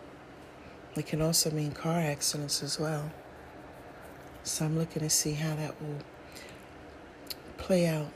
it 0.96 1.06
can 1.06 1.22
also 1.22 1.52
mean 1.52 1.74
car 1.74 2.00
accidents 2.00 2.64
as 2.64 2.80
well. 2.80 3.12
So 4.44 4.64
I'm 4.64 4.78
looking 4.78 5.02
to 5.02 5.10
see 5.10 5.34
how 5.34 5.54
that 5.58 5.82
will 5.82 6.00
play 7.58 7.86
out 7.86 8.08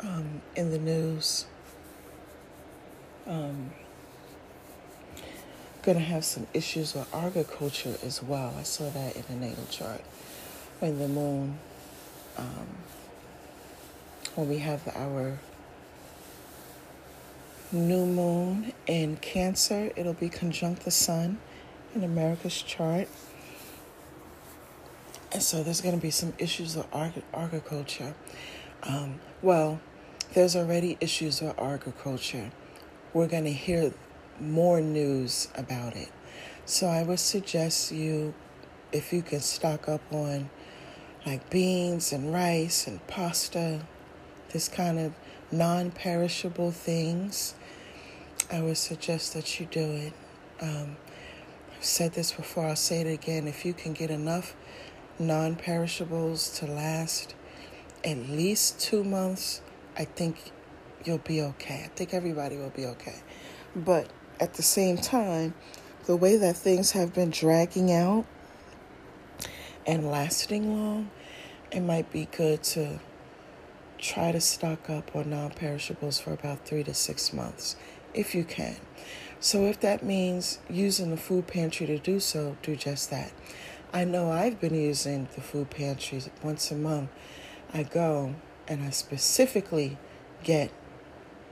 um, 0.00 0.42
in 0.56 0.70
the 0.70 0.78
news. 0.78 1.46
Um, 3.26 3.70
gonna 5.80 6.00
have 6.00 6.26
some 6.26 6.46
issues 6.52 6.92
with 6.92 7.08
agriculture 7.14 7.96
as 8.04 8.22
well. 8.22 8.54
I 8.58 8.64
saw 8.64 8.90
that 8.90 9.16
in 9.16 9.22
the 9.26 9.46
natal 9.46 9.64
chart 9.70 10.02
when 10.80 10.98
the 10.98 11.08
moon, 11.08 11.58
um, 12.38 12.66
when 14.34 14.48
we 14.48 14.58
have 14.58 14.86
our 14.94 15.38
new 17.72 18.06
moon 18.06 18.72
in 18.86 19.16
Cancer, 19.16 19.90
it'll 19.96 20.14
be 20.14 20.28
conjunct 20.28 20.84
the 20.84 20.90
sun 20.90 21.38
in 21.94 22.04
America's 22.04 22.62
chart. 22.62 23.08
And 25.32 25.42
so 25.42 25.62
there's 25.62 25.80
going 25.80 25.94
to 25.94 26.00
be 26.00 26.10
some 26.10 26.32
issues 26.38 26.76
with 26.76 26.86
agriculture. 27.34 28.14
Um, 28.82 29.20
well, 29.42 29.80
there's 30.32 30.56
already 30.56 30.96
issues 31.00 31.42
with 31.42 31.58
agriculture. 31.58 32.50
We're 33.12 33.26
going 33.26 33.44
to 33.44 33.52
hear 33.52 33.92
more 34.40 34.80
news 34.80 35.48
about 35.54 35.96
it. 35.96 36.10
So 36.64 36.86
I 36.86 37.02
would 37.02 37.18
suggest 37.18 37.92
you, 37.92 38.34
if 38.92 39.12
you 39.12 39.22
can 39.22 39.40
stock 39.40 39.88
up 39.88 40.00
on 40.10 40.48
like 41.28 41.50
beans 41.50 42.10
and 42.10 42.32
rice 42.32 42.86
and 42.86 43.06
pasta, 43.06 43.80
this 44.52 44.66
kind 44.66 44.98
of 44.98 45.12
non 45.52 45.90
perishable 45.90 46.70
things, 46.70 47.54
I 48.50 48.62
would 48.62 48.78
suggest 48.78 49.34
that 49.34 49.60
you 49.60 49.66
do 49.66 49.80
it. 49.80 50.12
Um, 50.60 50.96
I've 51.76 51.84
said 51.84 52.14
this 52.14 52.32
before, 52.32 52.66
I'll 52.66 52.76
say 52.76 53.02
it 53.02 53.06
again. 53.06 53.46
If 53.46 53.66
you 53.66 53.74
can 53.74 53.92
get 53.92 54.10
enough 54.10 54.56
non 55.18 55.56
perishables 55.56 56.48
to 56.60 56.66
last 56.66 57.34
at 58.02 58.16
least 58.16 58.80
two 58.80 59.04
months, 59.04 59.60
I 59.98 60.06
think 60.06 60.52
you'll 61.04 61.18
be 61.18 61.42
okay. 61.42 61.82
I 61.84 61.88
think 61.88 62.14
everybody 62.14 62.56
will 62.56 62.70
be 62.70 62.86
okay. 62.86 63.16
But 63.76 64.08
at 64.40 64.54
the 64.54 64.62
same 64.62 64.96
time, 64.96 65.52
the 66.06 66.16
way 66.16 66.38
that 66.38 66.56
things 66.56 66.92
have 66.92 67.12
been 67.12 67.30
dragging 67.30 67.92
out 67.92 68.24
and 69.86 70.10
lasting 70.10 70.74
long, 70.74 71.10
it 71.70 71.80
might 71.80 72.10
be 72.10 72.26
good 72.26 72.62
to 72.62 73.00
try 73.98 74.32
to 74.32 74.40
stock 74.40 74.88
up 74.88 75.14
on 75.14 75.30
non 75.30 75.50
perishables 75.50 76.18
for 76.18 76.32
about 76.32 76.66
three 76.66 76.84
to 76.84 76.94
six 76.94 77.32
months 77.32 77.76
if 78.14 78.34
you 78.34 78.44
can. 78.44 78.76
So, 79.40 79.66
if 79.66 79.78
that 79.80 80.02
means 80.02 80.58
using 80.68 81.10
the 81.10 81.16
food 81.16 81.46
pantry 81.46 81.86
to 81.86 81.98
do 81.98 82.18
so, 82.18 82.56
do 82.62 82.74
just 82.74 83.10
that. 83.10 83.32
I 83.92 84.04
know 84.04 84.30
I've 84.30 84.60
been 84.60 84.74
using 84.74 85.28
the 85.34 85.40
food 85.40 85.70
pantry 85.70 86.22
once 86.42 86.70
a 86.70 86.74
month. 86.74 87.10
I 87.72 87.84
go 87.84 88.34
and 88.66 88.82
I 88.82 88.90
specifically 88.90 89.98
get 90.42 90.70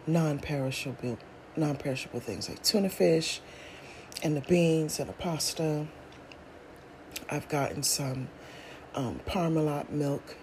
non 0.07 0.39
perishable 0.39 1.19
non 1.57 1.77
perishable 1.77 2.21
things 2.21 2.49
like 2.49 2.63
tuna 2.63 2.91
fish 2.91 3.41
and 4.23 4.37
the 4.37 4.43
beans 4.43 4.99
and 4.99 5.09
the 5.09 5.15
pasta. 5.15 5.87
I've 7.31 7.49
gotten 7.49 7.83
some 7.83 8.29
um, 8.97 9.21
Parmalat 9.27 9.91
milk, 9.91 10.37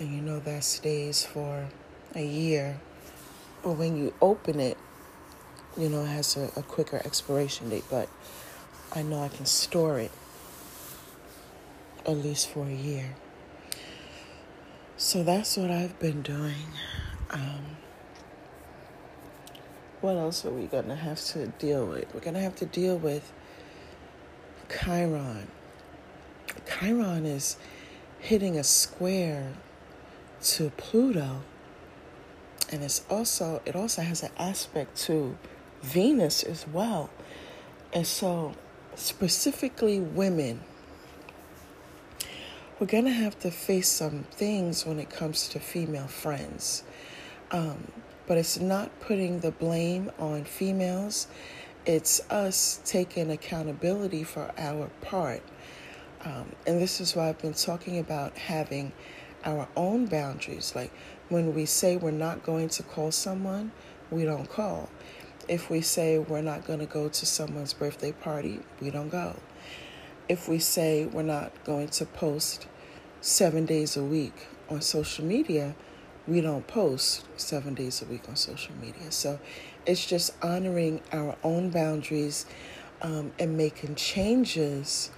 and 0.00 0.12
you 0.12 0.20
know 0.20 0.40
that 0.40 0.64
stays 0.64 1.24
for 1.24 1.68
a 2.14 2.24
year. 2.24 2.80
But 3.62 3.72
when 3.72 3.96
you 3.96 4.14
open 4.20 4.58
it, 4.58 4.78
you 5.76 5.88
know, 5.88 6.02
it 6.02 6.08
has 6.08 6.36
a, 6.36 6.50
a 6.56 6.62
quicker 6.62 6.96
expiration 7.04 7.68
date, 7.68 7.84
but 7.90 8.08
I 8.94 9.02
know 9.02 9.22
I 9.22 9.28
can 9.28 9.46
store 9.46 9.98
it 9.98 10.10
at 12.06 12.16
least 12.16 12.48
for 12.48 12.64
a 12.64 12.74
year. 12.74 13.14
So 14.96 15.22
that's 15.22 15.56
what 15.56 15.70
I've 15.70 15.98
been 16.00 16.22
doing. 16.22 16.66
Um, 17.30 17.76
what 20.00 20.16
else 20.16 20.44
are 20.44 20.50
we 20.50 20.66
going 20.66 20.88
to 20.88 20.96
have 20.96 21.20
to 21.26 21.48
deal 21.48 21.86
with? 21.86 22.12
We're 22.14 22.20
going 22.20 22.34
to 22.34 22.40
have 22.40 22.56
to 22.56 22.66
deal 22.66 22.96
with 22.96 23.32
Chiron. 24.70 25.48
Chiron 26.66 27.26
is 27.26 27.56
hitting 28.20 28.58
a 28.58 28.64
square 28.64 29.54
to 30.42 30.70
Pluto. 30.76 31.42
And 32.70 32.82
it's 32.82 33.04
also 33.08 33.62
it 33.64 33.74
also 33.74 34.02
has 34.02 34.22
an 34.22 34.30
aspect 34.38 34.96
to 35.06 35.36
Venus 35.82 36.42
as 36.42 36.66
well. 36.68 37.10
And 37.92 38.06
so 38.06 38.54
specifically 38.94 40.00
women 40.00 40.60
we're 42.78 42.86
going 42.86 43.06
to 43.06 43.10
have 43.10 43.36
to 43.40 43.50
face 43.50 43.88
some 43.88 44.24
things 44.30 44.86
when 44.86 45.00
it 45.00 45.10
comes 45.10 45.48
to 45.48 45.58
female 45.58 46.06
friends. 46.06 46.84
Um, 47.50 47.90
but 48.28 48.38
it's 48.38 48.60
not 48.60 49.00
putting 49.00 49.40
the 49.40 49.50
blame 49.50 50.12
on 50.18 50.44
females. 50.44 51.26
It's 51.86 52.20
us 52.30 52.80
taking 52.84 53.32
accountability 53.32 54.22
for 54.22 54.52
our 54.56 54.90
part. 55.00 55.42
Um, 56.24 56.52
and 56.66 56.80
this 56.80 57.00
is 57.00 57.14
why 57.14 57.28
I've 57.28 57.38
been 57.38 57.54
talking 57.54 57.98
about 57.98 58.36
having 58.36 58.92
our 59.44 59.68
own 59.76 60.06
boundaries. 60.06 60.74
Like 60.74 60.92
when 61.28 61.54
we 61.54 61.66
say 61.66 61.96
we're 61.96 62.10
not 62.10 62.42
going 62.42 62.68
to 62.70 62.82
call 62.82 63.12
someone, 63.12 63.72
we 64.10 64.24
don't 64.24 64.48
call. 64.48 64.88
If 65.48 65.70
we 65.70 65.80
say 65.80 66.18
we're 66.18 66.42
not 66.42 66.66
going 66.66 66.80
to 66.80 66.86
go 66.86 67.08
to 67.08 67.26
someone's 67.26 67.72
birthday 67.72 68.12
party, 68.12 68.60
we 68.80 68.90
don't 68.90 69.08
go. 69.08 69.36
If 70.28 70.48
we 70.48 70.58
say 70.58 71.06
we're 71.06 71.22
not 71.22 71.52
going 71.64 71.88
to 71.88 72.04
post 72.04 72.66
seven 73.20 73.64
days 73.64 73.96
a 73.96 74.04
week 74.04 74.48
on 74.68 74.82
social 74.82 75.24
media, 75.24 75.74
we 76.26 76.42
don't 76.42 76.66
post 76.66 77.24
seven 77.38 77.72
days 77.74 78.02
a 78.02 78.04
week 78.04 78.28
on 78.28 78.36
social 78.36 78.74
media. 78.80 79.10
So 79.10 79.40
it's 79.86 80.04
just 80.04 80.34
honoring 80.42 81.00
our 81.12 81.36
own 81.42 81.70
boundaries 81.70 82.44
um, 83.00 83.32
and 83.38 83.56
making 83.56 83.94
changes 83.94 85.10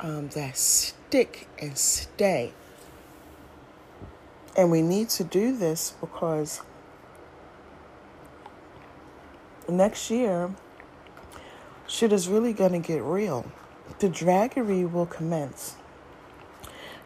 um, 0.00 0.28
that 0.28 0.56
stick 0.56 1.48
and 1.58 1.76
stay. 1.76 2.52
And 4.56 4.70
we 4.70 4.82
need 4.82 5.08
to 5.10 5.24
do 5.24 5.56
this 5.56 5.94
because 6.00 6.62
next 9.68 10.10
year, 10.10 10.54
shit 11.86 12.12
is 12.12 12.28
really 12.28 12.52
going 12.52 12.72
to 12.72 12.78
get 12.78 13.02
real. 13.02 13.46
The 13.98 14.08
draggery 14.08 14.90
will 14.90 15.06
commence. 15.06 15.76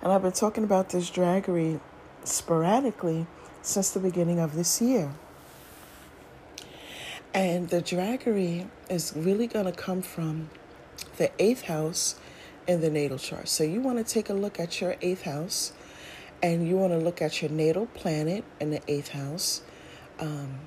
And 0.03 0.13
I've 0.13 0.23
been 0.23 0.33
talking 0.33 0.65
about 0.65 0.91
this 0.91 1.11
draggery 1.11 1.81
sporadically 2.25 3.27
since 3.63 3.91
the 3.91 4.01
beginning 4.01 4.39
of 4.39 4.55
this 4.55 4.81
year. 4.81 5.13
And 7.35 7.69
the 7.69 7.83
draggery 7.83 8.69
is 8.89 9.13
really 9.15 9.47
going 9.47 9.67
to 9.67 9.73
come 9.73 10.03
from 10.03 10.51
the 11.17 11.31
eighth 11.43 11.63
house 11.63 12.17
in 12.69 12.83
the 12.83 12.91
natal 12.91 13.19
chart. 13.19 13.49
So 13.49 13.65
you 13.65 13.81
want 13.81 13.99
to 13.99 14.05
take 14.05 14.29
a 14.29 14.35
look 14.35 14.61
at 14.61 14.81
your 14.81 14.95
eighth 15.01 15.23
house 15.23 15.73
and 16.43 16.69
you 16.69 16.77
want 16.77 16.93
to 16.93 16.99
look 16.99 17.21
at 17.21 17.43
your 17.43 17.51
natal 17.51 17.87
planet 17.87 18.45
in 18.61 18.71
the 18.71 18.81
eighth 18.87 19.09
house. 19.09 19.63
Um, 20.21 20.61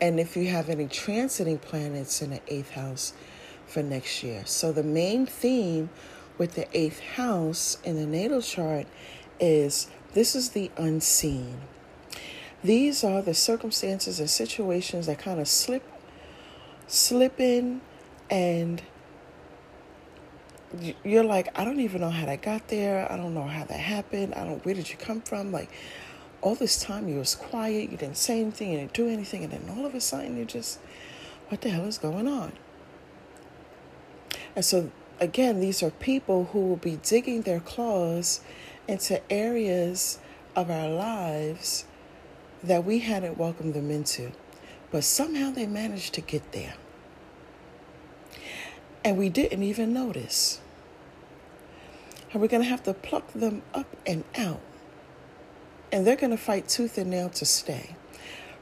and 0.00 0.18
if 0.18 0.36
you 0.36 0.48
have 0.48 0.68
any 0.68 0.86
transiting 0.86 1.60
planets 1.60 2.22
in 2.22 2.30
the 2.30 2.40
eighth 2.48 2.70
house 2.70 3.12
for 3.66 3.82
next 3.82 4.22
year. 4.22 4.42
So 4.46 4.72
the 4.72 4.82
main 4.82 5.26
theme 5.26 5.90
with 6.38 6.54
the 6.54 6.66
eighth 6.76 7.00
house 7.00 7.78
in 7.84 7.96
the 7.96 8.06
natal 8.06 8.42
chart 8.42 8.86
is 9.38 9.88
this 10.14 10.34
is 10.34 10.50
the 10.50 10.70
unseen. 10.76 11.60
These 12.64 13.04
are 13.04 13.22
the 13.22 13.34
circumstances 13.34 14.18
and 14.18 14.30
situations 14.30 15.06
that 15.06 15.18
kind 15.18 15.40
of 15.40 15.48
slip 15.48 15.82
slip 16.86 17.40
in 17.40 17.80
and 18.30 18.82
you're 21.04 21.24
like, 21.24 21.48
I 21.58 21.64
don't 21.64 21.80
even 21.80 22.00
know 22.00 22.10
how 22.10 22.26
that 22.26 22.42
got 22.42 22.68
there. 22.68 23.10
I 23.10 23.16
don't 23.16 23.34
know 23.34 23.46
how 23.46 23.64
that 23.64 23.78
happened. 23.78 24.34
I 24.34 24.44
don't 24.44 24.64
where 24.64 24.74
did 24.74 24.90
you 24.90 24.96
come 24.96 25.20
from? 25.20 25.52
Like 25.52 25.70
all 26.40 26.54
this 26.54 26.82
time 26.82 27.08
you 27.08 27.18
was 27.18 27.34
quiet, 27.34 27.90
you 27.90 27.96
didn't 27.96 28.16
say 28.16 28.40
anything, 28.40 28.72
you 28.72 28.78
didn't 28.78 28.94
do 28.94 29.08
anything, 29.08 29.44
and 29.44 29.52
then 29.52 29.76
all 29.76 29.86
of 29.86 29.94
a 29.94 30.00
sudden 30.00 30.36
you 30.36 30.44
just 30.44 30.78
what 31.48 31.60
the 31.60 31.70
hell 31.70 31.84
is 31.84 31.98
going 31.98 32.26
on? 32.26 32.52
And 34.56 34.64
so 34.64 34.90
again, 35.20 35.60
these 35.60 35.82
are 35.82 35.90
people 35.90 36.46
who 36.52 36.60
will 36.60 36.76
be 36.76 36.98
digging 37.02 37.42
their 37.42 37.60
claws 37.60 38.40
into 38.88 39.20
areas 39.30 40.18
of 40.56 40.70
our 40.70 40.88
lives 40.88 41.84
that 42.62 42.84
we 42.84 43.00
hadn't 43.00 43.38
welcomed 43.38 43.74
them 43.74 43.90
into. 43.90 44.32
But 44.90 45.04
somehow 45.04 45.50
they 45.50 45.66
managed 45.66 46.14
to 46.14 46.20
get 46.20 46.52
there. 46.52 46.74
And 49.04 49.16
we 49.16 49.28
didn't 49.28 49.62
even 49.62 49.92
notice. 49.92 50.60
And 52.32 52.40
we're 52.40 52.48
going 52.48 52.62
to 52.62 52.68
have 52.68 52.82
to 52.84 52.94
pluck 52.94 53.32
them 53.32 53.62
up 53.74 53.96
and 54.06 54.24
out. 54.36 54.60
And 55.90 56.06
they're 56.06 56.16
going 56.16 56.30
to 56.30 56.38
fight 56.38 56.68
tooth 56.68 56.96
and 56.96 57.10
nail 57.10 57.28
to 57.30 57.44
stay. 57.44 57.96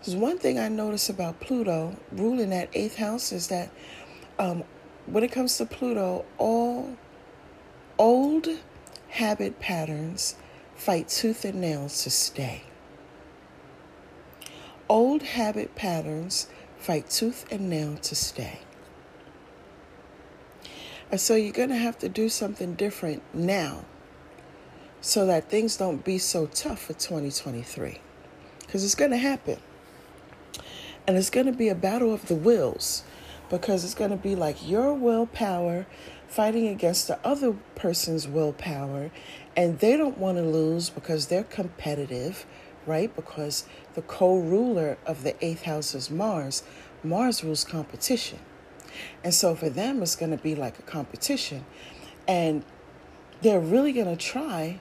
There's 0.02 0.16
one 0.16 0.38
thing 0.38 0.58
I 0.58 0.68
notice 0.68 1.08
about 1.08 1.40
Pluto 1.40 1.96
ruling 2.10 2.50
that 2.50 2.70
eighth 2.72 2.96
house 2.96 3.32
is 3.32 3.48
that 3.48 3.70
um, 4.38 4.64
when 5.06 5.22
it 5.22 5.30
comes 5.30 5.58
to 5.58 5.66
Pluto, 5.66 6.24
all 6.38 6.96
old 7.98 8.48
habit 9.08 9.60
patterns 9.60 10.36
fight 10.74 11.08
tooth 11.08 11.44
and 11.44 11.60
nail 11.60 11.88
to 11.88 12.10
stay. 12.10 12.62
Old 14.88 15.22
habit 15.22 15.74
patterns 15.74 16.48
fight 16.78 17.10
tooth 17.10 17.44
and 17.52 17.68
nail 17.68 17.96
to 17.98 18.14
stay. 18.14 18.60
And 21.10 21.20
so 21.20 21.34
you're 21.34 21.52
going 21.52 21.70
to 21.70 21.76
have 21.76 21.98
to 21.98 22.08
do 22.08 22.28
something 22.28 22.74
different 22.74 23.22
now 23.34 23.84
so 25.00 25.26
that 25.26 25.48
things 25.48 25.76
don't 25.76 26.04
be 26.04 26.18
so 26.18 26.46
tough 26.46 26.82
for 26.82 26.92
2023. 26.92 28.00
Because 28.60 28.84
it's 28.84 28.94
going 28.94 29.10
to 29.10 29.16
happen. 29.16 29.58
And 31.06 31.16
it's 31.16 31.30
going 31.30 31.46
to 31.46 31.52
be 31.52 31.68
a 31.68 31.74
battle 31.74 32.14
of 32.14 32.26
the 32.26 32.34
wills 32.34 33.02
because 33.48 33.84
it's 33.84 33.94
going 33.94 34.10
to 34.10 34.16
be 34.16 34.36
like 34.36 34.68
your 34.68 34.94
willpower 34.94 35.86
fighting 36.28 36.68
against 36.68 37.08
the 37.08 37.18
other 37.26 37.54
person's 37.74 38.28
willpower. 38.28 39.10
And 39.56 39.80
they 39.80 39.96
don't 39.96 40.18
want 40.18 40.38
to 40.38 40.44
lose 40.44 40.90
because 40.90 41.26
they're 41.26 41.42
competitive 41.42 42.46
right? 42.86 43.14
Because 43.14 43.64
the 43.94 44.02
co 44.02 44.38
ruler 44.38 44.98
of 45.06 45.22
the 45.22 45.42
eighth 45.44 45.62
house 45.62 45.94
is 45.94 46.10
Mars. 46.10 46.62
Mars 47.02 47.42
rules 47.44 47.64
competition. 47.64 48.38
And 49.22 49.34
so 49.34 49.54
for 49.54 49.68
them, 49.68 50.02
it's 50.02 50.16
going 50.16 50.30
to 50.30 50.42
be 50.42 50.54
like 50.54 50.78
a 50.78 50.82
competition. 50.82 51.64
And 52.26 52.64
they're 53.42 53.60
really 53.60 53.92
going 53.92 54.14
to 54.14 54.16
try 54.16 54.80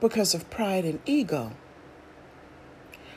because 0.00 0.34
of 0.34 0.50
pride 0.50 0.84
and 0.84 1.00
ego. 1.06 1.52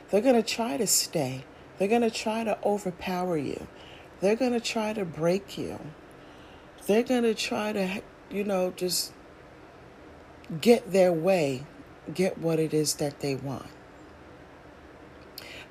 They're 0.10 0.22
going 0.22 0.42
to 0.42 0.44
try 0.44 0.78
to 0.78 0.88
stay. 0.88 1.44
They're 1.78 1.88
going 1.88 2.02
to 2.02 2.12
try 2.12 2.44
to 2.44 2.58
overpower 2.64 3.38
you. 3.38 3.68
They're 4.22 4.36
going 4.36 4.54
to 4.54 4.60
try 4.60 4.94
to 4.94 5.06
break 5.06 5.58
you. 5.58 5.80
They're 6.86 7.04
going 7.04 7.24
to 7.24 7.36
try 7.36 7.74
to, 7.74 8.02
you 8.32 8.44
know, 8.44 8.72
just 8.76 9.12
get 10.62 10.92
their 10.92 11.12
way 11.12 11.66
get 12.14 12.38
what 12.38 12.60
it 12.60 12.74
is 12.74 12.96
that 12.96 13.20
they 13.20 13.36
want. 13.36 13.68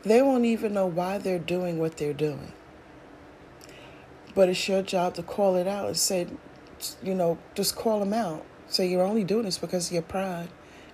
They 0.03 0.23
won't 0.23 0.45
even 0.45 0.75
know 0.75 0.87
why 0.87 1.19
they're 1.19 1.39
doing 1.39 1.79
what 1.79 1.97
they're 1.97 2.13
doing. 2.13 2.53
But 4.37 4.51
it's 4.51 4.69
your 4.69 4.83
job 4.83 5.15
to 5.15 5.23
call 5.23 5.57
it 5.57 5.67
out 5.67 5.87
and 5.87 5.97
say, 5.97 6.27
you 7.03 7.15
know, 7.15 7.39
just 7.55 7.75
call 7.75 8.01
them 8.01 8.13
out. 8.13 8.45
Say 8.69 8.87
you're 8.87 9.03
only 9.03 9.25
doing 9.25 9.45
this 9.45 9.57
because 9.57 9.87
of 9.87 9.95
your 9.95 10.03
pride. 10.03 10.51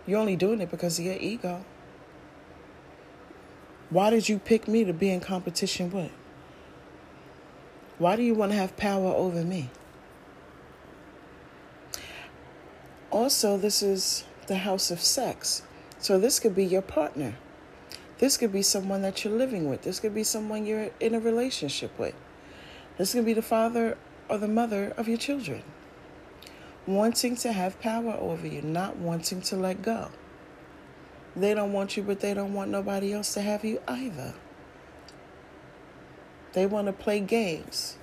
You're 0.07 0.21
only 0.21 0.37
doing 0.37 0.61
it 0.61 0.71
because 0.71 0.99
of 1.01 1.05
your 1.05 1.17
ego. 1.19 1.65
Why 3.91 4.11
did 4.11 4.29
you 4.29 4.39
pick 4.39 4.69
me 4.69 4.85
to 4.85 4.93
be 4.93 5.11
in 5.11 5.19
competition 5.19 5.91
with? 5.91 6.13
Why 7.99 8.15
do 8.15 8.23
you 8.23 8.35
want 8.35 8.53
to 8.53 8.59
have 8.59 8.77
power 8.77 9.13
over 9.13 9.43
me? 9.43 9.71
Also, 13.11 13.59
this 13.59 13.83
is 13.83 14.25
the 14.47 14.59
house 14.59 14.93
of 14.93 15.01
sex. 15.01 15.63
So 15.99 16.17
this 16.17 16.39
could 16.39 16.55
be 16.55 16.65
your 16.65 16.81
partner. 16.81 17.35
This 18.19 18.37
could 18.37 18.53
be 18.53 18.63
someone 18.63 19.03
that 19.03 19.25
you're 19.25 19.37
living 19.37 19.69
with. 19.69 19.83
This 19.83 19.99
could 19.99 20.15
be 20.15 20.23
someone 20.25 20.65
you're 20.65 20.91
in 21.01 21.15
a 21.15 21.21
relationship 21.21 21.99
with. 21.99 22.15
This 23.03 23.15
could 23.15 23.25
be 23.25 23.33
the 23.33 23.43
father 23.43 23.99
or 24.29 24.39
the 24.39 24.47
mother 24.47 24.95
of 24.97 25.09
your 25.09 25.19
children. 25.19 25.65
Wanting 26.87 27.35
to 27.39 27.53
have 27.53 27.81
power 27.81 28.13
over 28.13 28.47
you, 28.47 28.63
not 28.63 28.97
wanting 28.97 29.43
to 29.43 29.57
let 29.57 29.83
go. 29.83 30.13
They 31.35 31.53
don't 31.53 31.73
want 31.73 31.97
you, 31.97 32.05
but 32.05 32.21
they 32.21 32.33
don't 32.33 32.55
want 32.55 32.71
nobody 32.71 33.13
else 33.13 33.35
to 33.35 33.41
have 33.41 33.65
you 33.65 33.81
either. 33.89 34.35
They 36.53 36.65
want 36.65 36.87
to 36.87 36.93
play 36.93 37.19
games. 37.19 37.97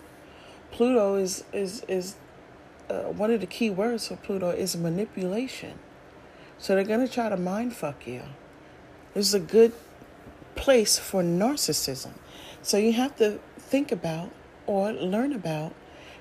Pluto 0.69 1.15
is 1.15 1.45
is 1.53 1.81
is 1.87 2.17
uh, 2.89 3.03
one 3.03 3.31
of 3.31 3.39
the 3.39 3.47
key 3.47 3.69
words 3.69 4.09
for 4.09 4.17
Pluto 4.17 4.49
is 4.49 4.75
manipulation. 4.75 5.79
So 6.57 6.75
they're 6.75 6.83
going 6.83 7.07
to 7.07 7.13
try 7.13 7.29
to 7.29 7.37
mind 7.37 7.73
fuck 7.73 8.05
you. 8.05 8.23
This 9.13 9.27
is 9.27 9.33
a 9.33 9.39
good 9.39 9.71
place 10.55 10.99
for 10.99 11.23
narcissism. 11.23 12.11
So 12.61 12.75
you 12.75 12.91
have 12.91 13.15
to 13.15 13.39
think 13.57 13.93
about 13.93 14.31
or 14.69 14.93
learn 14.93 15.33
about 15.33 15.73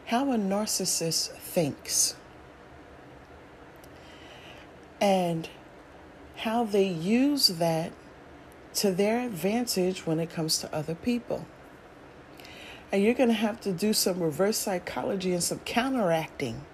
how 0.07 0.33
a 0.33 0.37
narcissist 0.37 1.29
thinks 1.33 2.17
and 5.03 5.51
how 6.37 6.65
they 6.65 6.89
use 6.89 7.49
that 7.49 7.93
to 8.73 8.91
their 8.91 9.21
advantage 9.27 10.07
when 10.07 10.19
it 10.19 10.31
comes 10.31 10.57
to 10.57 10.75
other 10.75 10.95
people. 10.95 11.45
And 12.91 13.03
you're 13.03 13.13
going 13.13 13.29
to 13.29 13.35
have 13.35 13.61
to 13.61 13.73
do 13.73 13.93
some 13.93 14.19
reverse 14.19 14.57
psychology 14.57 15.35
and 15.35 15.43
some 15.43 15.59
counteracting 15.67 16.65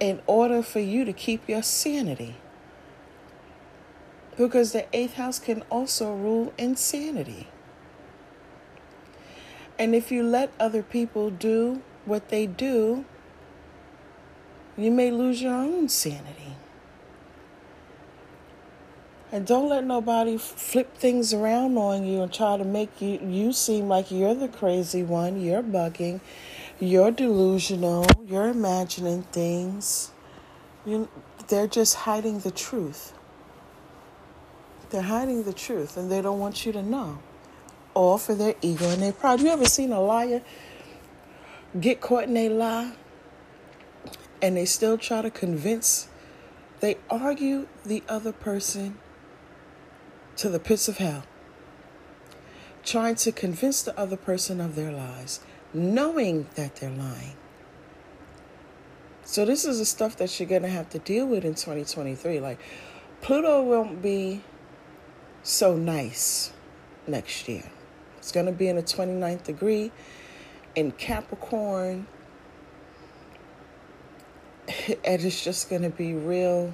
in 0.00 0.20
order 0.26 0.60
for 0.60 0.80
you 0.80 1.04
to 1.04 1.12
keep 1.12 1.48
your 1.48 1.62
sanity. 1.62 2.34
Because 4.36 4.72
the 4.72 4.86
eighth 4.92 5.14
house 5.14 5.38
can 5.38 5.62
also 5.70 6.12
rule 6.12 6.52
insanity. 6.58 7.46
And 9.78 9.94
if 9.94 10.12
you 10.12 10.22
let 10.22 10.52
other 10.60 10.82
people 10.82 11.30
do 11.30 11.82
what 12.04 12.28
they 12.28 12.46
do, 12.46 13.04
you 14.76 14.90
may 14.90 15.10
lose 15.10 15.42
your 15.42 15.54
own 15.54 15.88
sanity. 15.88 16.56
And 19.32 19.46
don't 19.46 19.68
let 19.68 19.84
nobody 19.84 20.38
flip 20.38 20.96
things 20.96 21.34
around 21.34 21.76
on 21.76 22.06
you 22.06 22.22
and 22.22 22.32
try 22.32 22.56
to 22.56 22.64
make 22.64 23.00
you, 23.00 23.18
you 23.18 23.52
seem 23.52 23.88
like 23.88 24.12
you're 24.12 24.34
the 24.34 24.46
crazy 24.46 25.02
one, 25.02 25.40
you're 25.40 25.62
bugging, 25.62 26.20
you're 26.78 27.10
delusional, 27.10 28.06
you're 28.24 28.48
imagining 28.48 29.22
things. 29.22 30.12
You, 30.86 31.08
they're 31.48 31.66
just 31.66 31.96
hiding 31.96 32.40
the 32.40 32.52
truth. 32.52 33.12
They're 34.90 35.02
hiding 35.02 35.42
the 35.42 35.52
truth 35.52 35.96
and 35.96 36.12
they 36.12 36.22
don't 36.22 36.38
want 36.38 36.64
you 36.64 36.70
to 36.70 36.82
know. 36.82 37.18
All 37.94 38.18
for 38.18 38.34
their 38.34 38.54
ego 38.60 38.88
and 38.90 39.02
their 39.02 39.12
pride. 39.12 39.40
You 39.40 39.48
ever 39.48 39.66
seen 39.66 39.92
a 39.92 40.00
liar 40.00 40.42
get 41.80 42.00
caught 42.00 42.24
in 42.24 42.36
a 42.36 42.48
lie 42.48 42.92
and 44.42 44.56
they 44.56 44.64
still 44.64 44.98
try 44.98 45.22
to 45.22 45.30
convince? 45.30 46.08
They 46.80 46.98
argue 47.08 47.68
the 47.84 48.02
other 48.08 48.32
person 48.32 48.98
to 50.36 50.48
the 50.48 50.58
pits 50.58 50.88
of 50.88 50.98
hell, 50.98 51.24
trying 52.84 53.14
to 53.14 53.32
convince 53.32 53.82
the 53.82 53.98
other 53.98 54.16
person 54.16 54.60
of 54.60 54.74
their 54.74 54.92
lies 54.92 55.40
knowing 55.74 56.46
that 56.54 56.76
they're 56.76 56.90
lying. 56.90 57.34
So 59.24 59.44
this 59.44 59.64
is 59.64 59.78
the 59.78 59.84
stuff 59.84 60.16
that 60.16 60.38
you're 60.38 60.48
going 60.48 60.62
to 60.62 60.68
have 60.68 60.88
to 60.90 60.98
deal 61.00 61.26
with 61.26 61.44
in 61.44 61.54
2023. 61.54 62.40
Like 62.40 62.60
Pluto 63.20 63.62
won't 63.62 64.00
be 64.00 64.42
so 65.42 65.76
nice 65.76 66.52
next 67.06 67.48
year. 67.48 67.64
It's 68.24 68.32
going 68.32 68.46
to 68.46 68.52
be 68.52 68.68
in 68.68 68.76
the 68.76 68.82
29th 68.82 69.44
degree 69.44 69.92
in 70.74 70.92
Capricorn. 70.92 72.06
And 75.04 75.22
it's 75.22 75.44
just 75.44 75.68
going 75.68 75.82
to 75.82 75.90
be 75.90 76.14
real, 76.14 76.72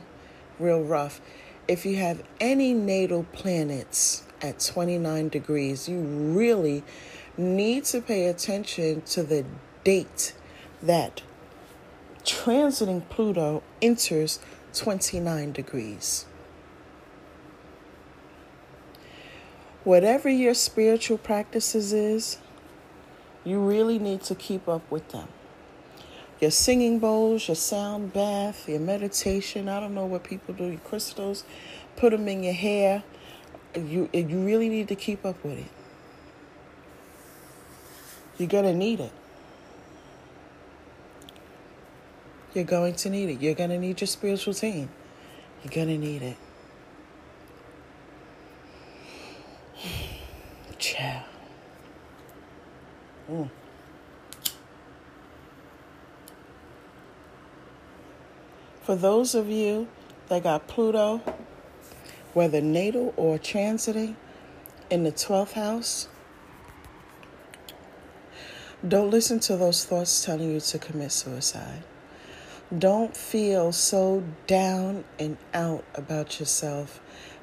real 0.61 0.81
rough. 0.81 1.21
If 1.67 1.85
you 1.85 1.97
have 1.97 2.23
any 2.41 2.73
natal 2.73 3.25
planets 3.33 4.23
at 4.41 4.61
29 4.61 5.29
degrees, 5.29 5.89
you 5.89 5.99
really 5.99 6.85
need 7.37 7.85
to 7.87 8.01
pay 8.01 8.27
attention 8.27 9.03
to 9.07 9.25
the 9.25 9.45
date 9.83 10.35
that 10.81 11.23
transiting 12.25 13.09
Pluto 13.09 13.65
enters 13.83 14.39
29 14.73 15.51
degrees. 15.51 16.27
Whatever 19.85 20.29
your 20.29 20.55
spiritual 20.55 21.17
practices 21.17 21.93
is, 21.93 22.39
you 23.45 23.59
really 23.59 23.99
need 23.99 24.23
to 24.25 24.35
keep 24.35 24.69
up 24.69 24.83
with 24.91 25.09
them. 25.09 25.29
Your 26.39 26.51
singing 26.51 26.99
bowls, 26.99 27.49
your 27.49 27.55
sound 27.55 28.13
bath, 28.13 28.69
your 28.69 28.81
meditation, 28.81 29.69
I 29.69 29.81
don't 29.81 29.95
know 29.95 30.07
what 30.07 30.25
people 30.25 30.55
do, 30.55 30.65
your 30.65 30.81
crystals, 30.81 31.45
put 31.97 32.11
them 32.11 32.29
in 32.29 32.43
your 32.43 32.55
hair. 32.55 33.03
You, 33.75 34.09
you 34.13 34.45
really 34.45 34.69
need 34.69 34.89
to 34.89 34.97
keep 34.97 35.25
up 35.25 35.43
with 35.45 35.59
it. 35.59 35.71
You're 38.37 38.49
going 38.49 38.65
to 38.65 38.75
need 38.75 39.01
it. 39.01 39.13
You're 42.55 42.65
going 42.65 42.95
to 42.97 43.11
need 43.11 43.31
it. 43.31 43.41
You're 43.41 43.55
going 43.55 43.71
to 43.71 43.79
need 43.79 44.01
your 44.01 44.09
spiritual 44.09 44.55
team. 44.55 44.91
You're 45.63 45.73
going 45.73 45.89
to 45.89 45.99
need 45.99 46.23
it. 46.23 46.37
Ciao. 50.81 51.23
Mm. 53.31 53.49
For 58.83 58.97
those 58.97 59.37
of 59.37 59.49
you 59.49 59.87
that 60.29 60.43
got 60.43 60.67
Pluto, 60.67 61.23
whether 62.35 62.61
natal 62.61 63.15
or 63.17 63.39
transiting, 63.39 64.17
in 64.91 65.05
the 65.05 65.13
12th 65.13 65.53
house, 65.53 66.09
don't 68.87 69.11
listen 69.11 69.39
to 69.41 69.57
those 69.57 69.85
thoughts 69.85 70.25
telling 70.25 70.51
you 70.53 70.61
to 70.61 70.79
commit 70.79 71.13
suicide. 71.13 71.85
Don't 72.77 73.17
feel 73.17 73.73
so 73.73 74.25
down 74.47 75.05
and 75.19 75.37
out 75.55 75.85
about 75.95 76.41
yourself, 76.41 77.01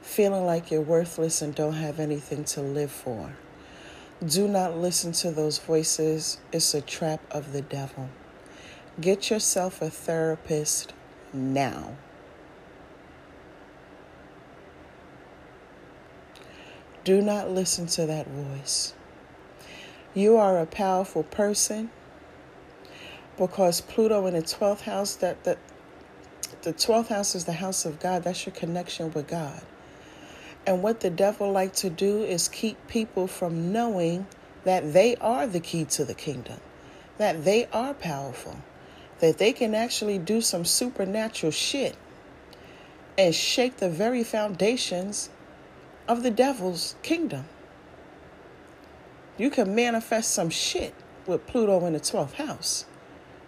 feeling 0.07 0.45
like 0.45 0.71
you're 0.71 0.81
worthless 0.81 1.41
and 1.41 1.53
don't 1.53 1.73
have 1.73 1.99
anything 1.99 2.45
to 2.45 2.61
live 2.61 2.91
for. 2.91 3.35
Do 4.25 4.47
not 4.47 4.77
listen 4.77 5.11
to 5.11 5.31
those 5.31 5.59
voices. 5.59 6.39
It's 6.51 6.73
a 6.73 6.81
trap 6.81 7.19
of 7.29 7.51
the 7.51 7.61
devil. 7.61 8.09
Get 8.99 9.29
yourself 9.29 9.81
a 9.81 9.89
therapist 9.89 10.93
now. 11.33 11.97
Do 17.03 17.21
not 17.21 17.51
listen 17.51 17.85
to 17.87 18.05
that 18.05 18.27
voice. 18.27 18.93
You 20.13 20.37
are 20.37 20.57
a 20.57 20.65
powerful 20.65 21.23
person 21.23 21.91
because 23.37 23.81
Pluto 23.81 24.25
in 24.25 24.33
the 24.33 24.41
12th 24.41 24.81
house 24.81 25.15
that 25.17 25.43
the, 25.43 25.57
the 26.63 26.73
12th 26.73 27.09
house 27.09 27.35
is 27.35 27.45
the 27.45 27.53
house 27.53 27.85
of 27.85 27.99
God. 27.99 28.23
That's 28.23 28.45
your 28.45 28.55
connection 28.55 29.11
with 29.11 29.27
God. 29.27 29.61
And 30.67 30.83
what 30.83 30.99
the 30.99 31.09
devil 31.09 31.49
like 31.49 31.73
to 31.75 31.89
do 31.89 32.23
is 32.23 32.49
keep 32.49 32.87
people 32.87 33.25
from 33.25 33.71
knowing 33.71 34.27
that 34.65 34.91
they 34.91 35.15
are 35.15 35.47
the 35.47 35.61
key 35.61 35.85
to 35.85 36.03
the 36.03 36.13
kingdom, 36.13 36.59
that 37.17 37.45
they 37.45 37.67
are 37.71 37.93
powerful, 37.93 38.57
that 39.19 39.37
they 39.37 39.53
can 39.53 39.73
actually 39.73 40.19
do 40.19 40.41
some 40.41 40.65
supernatural 40.65 41.53
shit 41.53 41.95
and 43.17 43.33
shake 43.33 43.77
the 43.77 43.89
very 43.89 44.25
foundations 44.25 45.29
of 46.05 46.21
the 46.21 46.31
devil's 46.31 46.95
kingdom. 47.01 47.45
You 49.37 49.49
can 49.49 49.73
manifest 49.73 50.31
some 50.31 50.49
shit 50.49 50.93
with 51.25 51.47
Pluto 51.47 51.85
in 51.85 51.93
the 51.93 51.99
12th 52.01 52.33
house. 52.33 52.85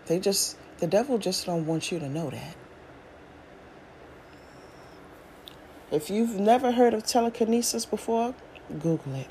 They 0.05 0.19
just 0.19 0.55
the 0.77 0.87
devil 0.87 1.17
just 1.17 1.45
don't 1.45 1.65
want 1.65 1.91
you 1.91 1.99
to 1.99 2.07
know 2.07 2.29
that. 2.29 2.55
If 5.91 6.09
you've 6.09 6.39
never 6.39 6.71
heard 6.71 6.93
of 6.93 7.05
telekinesis 7.05 7.85
before, 7.85 8.35
Google 8.69 9.15
it. 9.15 9.27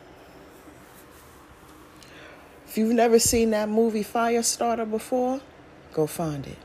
If 2.66 2.76
you've 2.76 2.94
never 2.94 3.18
seen 3.18 3.50
that 3.50 3.68
movie 3.68 4.04
Firestarter 4.04 4.88
before, 4.90 5.40
go 5.92 6.06
find 6.06 6.46
it. 6.46 6.58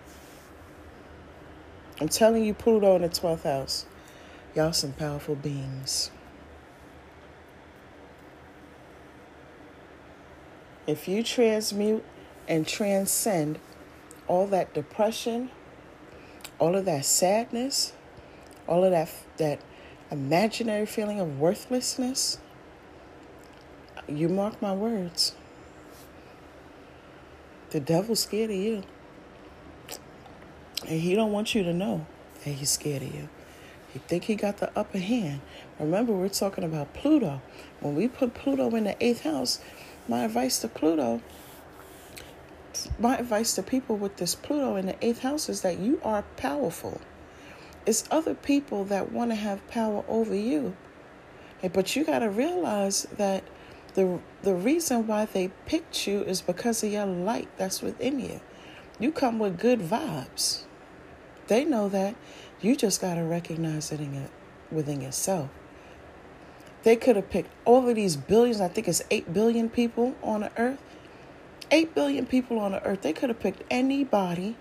I'm 2.02 2.10
telling 2.10 2.44
you, 2.44 2.54
Pluto 2.54 2.96
in 2.96 3.04
the 3.04 3.10
12th 3.10 3.44
house. 3.44 3.86
Y'all 4.56 4.74
some 4.74 4.94
powerful 4.94 5.36
beings. 5.36 6.12
If 10.86 11.08
you 11.08 11.24
transmute 11.24 12.04
and 12.48 12.68
transcend 12.68 13.60
all 14.28 14.48
that 14.48 14.74
depression, 14.74 15.50
all 16.60 16.76
of 16.76 16.86
that 16.86 17.06
sadness, 17.06 17.94
all 18.68 18.84
of 18.84 18.92
that 18.92 19.10
that 19.38 19.60
imaginary 20.14 20.86
feeling 20.86 21.20
of 21.20 21.40
worthlessness, 21.40 22.38
you 24.08 24.30
mark 24.30 24.62
my 24.62 24.72
words. 24.72 25.34
The 27.72 27.80
devil's 27.80 28.20
scared 28.20 28.52
of 28.52 28.56
you. 28.56 28.84
And 30.88 31.02
he 31.02 31.16
don't 31.16 31.32
want 31.32 31.56
you 31.56 31.64
to 31.64 31.74
know 31.74 32.06
that 32.44 32.52
he's 32.52 32.70
scared 32.70 33.02
of 33.02 33.14
you. 33.14 33.28
He 33.92 34.00
think 34.00 34.26
he 34.26 34.36
got 34.36 34.58
the 34.58 34.72
upper 34.78 35.00
hand. 35.00 35.42
Remember, 35.80 36.14
we're 36.14 36.30
talking 36.30 36.64
about 36.64 36.94
Pluto. 36.94 37.42
When 37.80 37.96
we 37.96 38.08
put 38.08 38.36
Pluto 38.36 38.70
in 38.76 38.84
the 38.84 38.96
eighth 39.04 39.22
house, 39.22 39.60
my 40.08 40.26
advice 40.26 40.60
to 40.60 40.68
Pluto, 40.68 41.22
my 43.00 43.18
advice 43.18 43.54
to 43.56 43.64
people 43.64 43.98
with 43.98 44.18
this 44.18 44.36
Pluto 44.36 44.76
in 44.76 44.86
the 44.86 45.06
eighth 45.06 45.20
house 45.20 45.50
is 45.50 45.62
that 45.62 45.80
you 45.80 46.00
are 46.04 46.24
powerful. 46.38 47.02
It's 47.86 48.06
other 48.10 48.34
people 48.34 48.86
that 48.86 49.12
want 49.12 49.32
to 49.32 49.36
have 49.36 49.68
power 49.68 50.04
over 50.08 50.36
you. 50.36 50.76
But 51.72 51.96
you 51.96 52.04
got 52.04 52.20
to 52.20 52.30
realize 52.30 53.08
that 53.18 53.44
the 53.94 54.20
the 54.42 54.54
reason 54.54 55.08
why 55.08 55.26
they 55.26 55.50
picked 55.66 56.08
you 56.08 56.22
is 56.24 56.42
because 56.42 56.84
of 56.84 56.92
your 56.92 57.06
light 57.06 57.48
that's 57.58 57.82
within 57.82 58.20
you. 58.20 58.42
You 59.00 59.12
come 59.12 59.40
with 59.40 59.58
good 59.60 59.80
vibes. 59.80 60.64
They 61.48 61.64
know 61.66 61.90
that. 61.90 62.16
You 62.62 62.76
just 62.76 63.02
got 63.02 63.16
to 63.16 63.24
recognize 63.24 63.92
it 63.92 64.00
in 64.00 64.14
it 64.14 64.32
within 64.72 65.02
yourself. 65.02 65.50
They 66.84 66.96
could 66.96 67.16
have 67.16 67.30
picked 67.30 67.52
all 67.66 67.88
of 67.88 67.96
these 67.96 68.18
billions, 68.18 68.60
I 68.60 68.68
think 68.68 68.88
it's 68.88 69.02
8 69.10 69.34
billion 69.34 69.70
people 69.70 70.16
on 70.22 70.42
the 70.42 70.52
earth. 70.58 70.80
8 71.72 71.96
billion 71.96 72.26
people 72.26 72.60
on 72.60 72.74
the 72.74 72.84
earth. 72.86 73.02
They 73.02 73.14
could 73.14 73.30
have 73.30 73.40
picked 73.40 73.64
anybody 73.72 74.58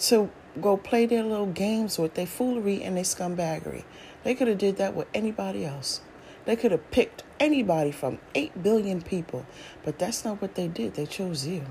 to 0.00 0.30
go 0.60 0.76
play 0.76 1.06
their 1.06 1.22
little 1.22 1.46
games 1.46 1.98
with, 1.98 2.14
their 2.14 2.26
foolery 2.26 2.82
and 2.82 2.96
their 2.96 3.04
scumbaggery. 3.04 3.84
They 4.24 4.34
could 4.34 4.48
have 4.48 4.58
did 4.58 4.76
that 4.78 4.94
with 4.94 5.08
anybody 5.14 5.64
else. 5.64 6.00
They 6.44 6.56
could 6.56 6.72
have 6.72 6.90
picked 6.90 7.22
anybody 7.38 7.92
from 7.92 8.18
8 8.34 8.62
billion 8.62 9.02
people, 9.02 9.46
but 9.84 9.98
that's 9.98 10.24
not 10.24 10.40
what 10.40 10.54
they 10.54 10.68
did. 10.68 10.94
They 10.94 11.06
chose 11.06 11.46
you. 11.46 11.64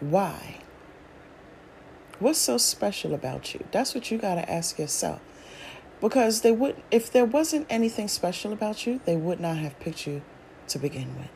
Why? 0.00 0.58
What's 2.18 2.38
so 2.38 2.58
special 2.58 3.14
about 3.14 3.54
you? 3.54 3.64
That's 3.70 3.94
what 3.94 4.10
you 4.10 4.18
got 4.18 4.34
to 4.34 4.50
ask 4.50 4.78
yourself 4.78 5.20
because 6.02 6.40
they 6.40 6.50
would 6.50 6.82
if 6.90 7.10
there 7.10 7.24
wasn't 7.24 7.64
anything 7.70 8.08
special 8.08 8.52
about 8.52 8.84
you 8.86 9.00
they 9.06 9.16
would 9.16 9.40
not 9.40 9.56
have 9.56 9.78
picked 9.78 10.06
you 10.06 10.20
to 10.66 10.78
begin 10.78 11.16
with 11.16 11.30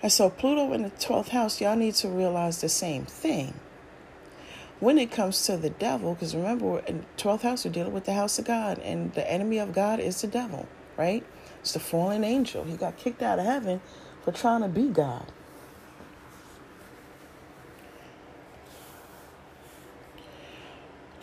and 0.00 0.12
so 0.12 0.30
pluto 0.30 0.72
in 0.72 0.82
the 0.82 0.90
12th 0.90 1.28
house 1.28 1.60
y'all 1.60 1.76
need 1.76 1.94
to 1.94 2.08
realize 2.08 2.60
the 2.60 2.68
same 2.68 3.04
thing 3.04 3.52
when 4.80 4.98
it 4.98 5.10
comes 5.10 5.44
to 5.46 5.56
the 5.56 5.70
devil 5.70 6.14
because 6.14 6.34
remember 6.34 6.80
in 6.80 7.04
12th 7.16 7.42
house 7.42 7.64
we're 7.64 7.70
dealing 7.70 7.92
with 7.92 8.04
the 8.04 8.14
house 8.14 8.38
of 8.38 8.44
god 8.44 8.78
and 8.80 9.12
the 9.14 9.30
enemy 9.30 9.58
of 9.58 9.72
god 9.72 10.00
is 10.00 10.20
the 10.20 10.26
devil 10.26 10.68
right 10.96 11.24
it's 11.60 11.72
the 11.72 11.80
fallen 11.80 12.24
angel 12.24 12.64
he 12.64 12.76
got 12.76 12.96
kicked 12.96 13.22
out 13.22 13.38
of 13.38 13.44
heaven 13.44 13.80
for 14.22 14.32
trying 14.32 14.62
to 14.62 14.68
be 14.68 14.88
god 14.88 15.32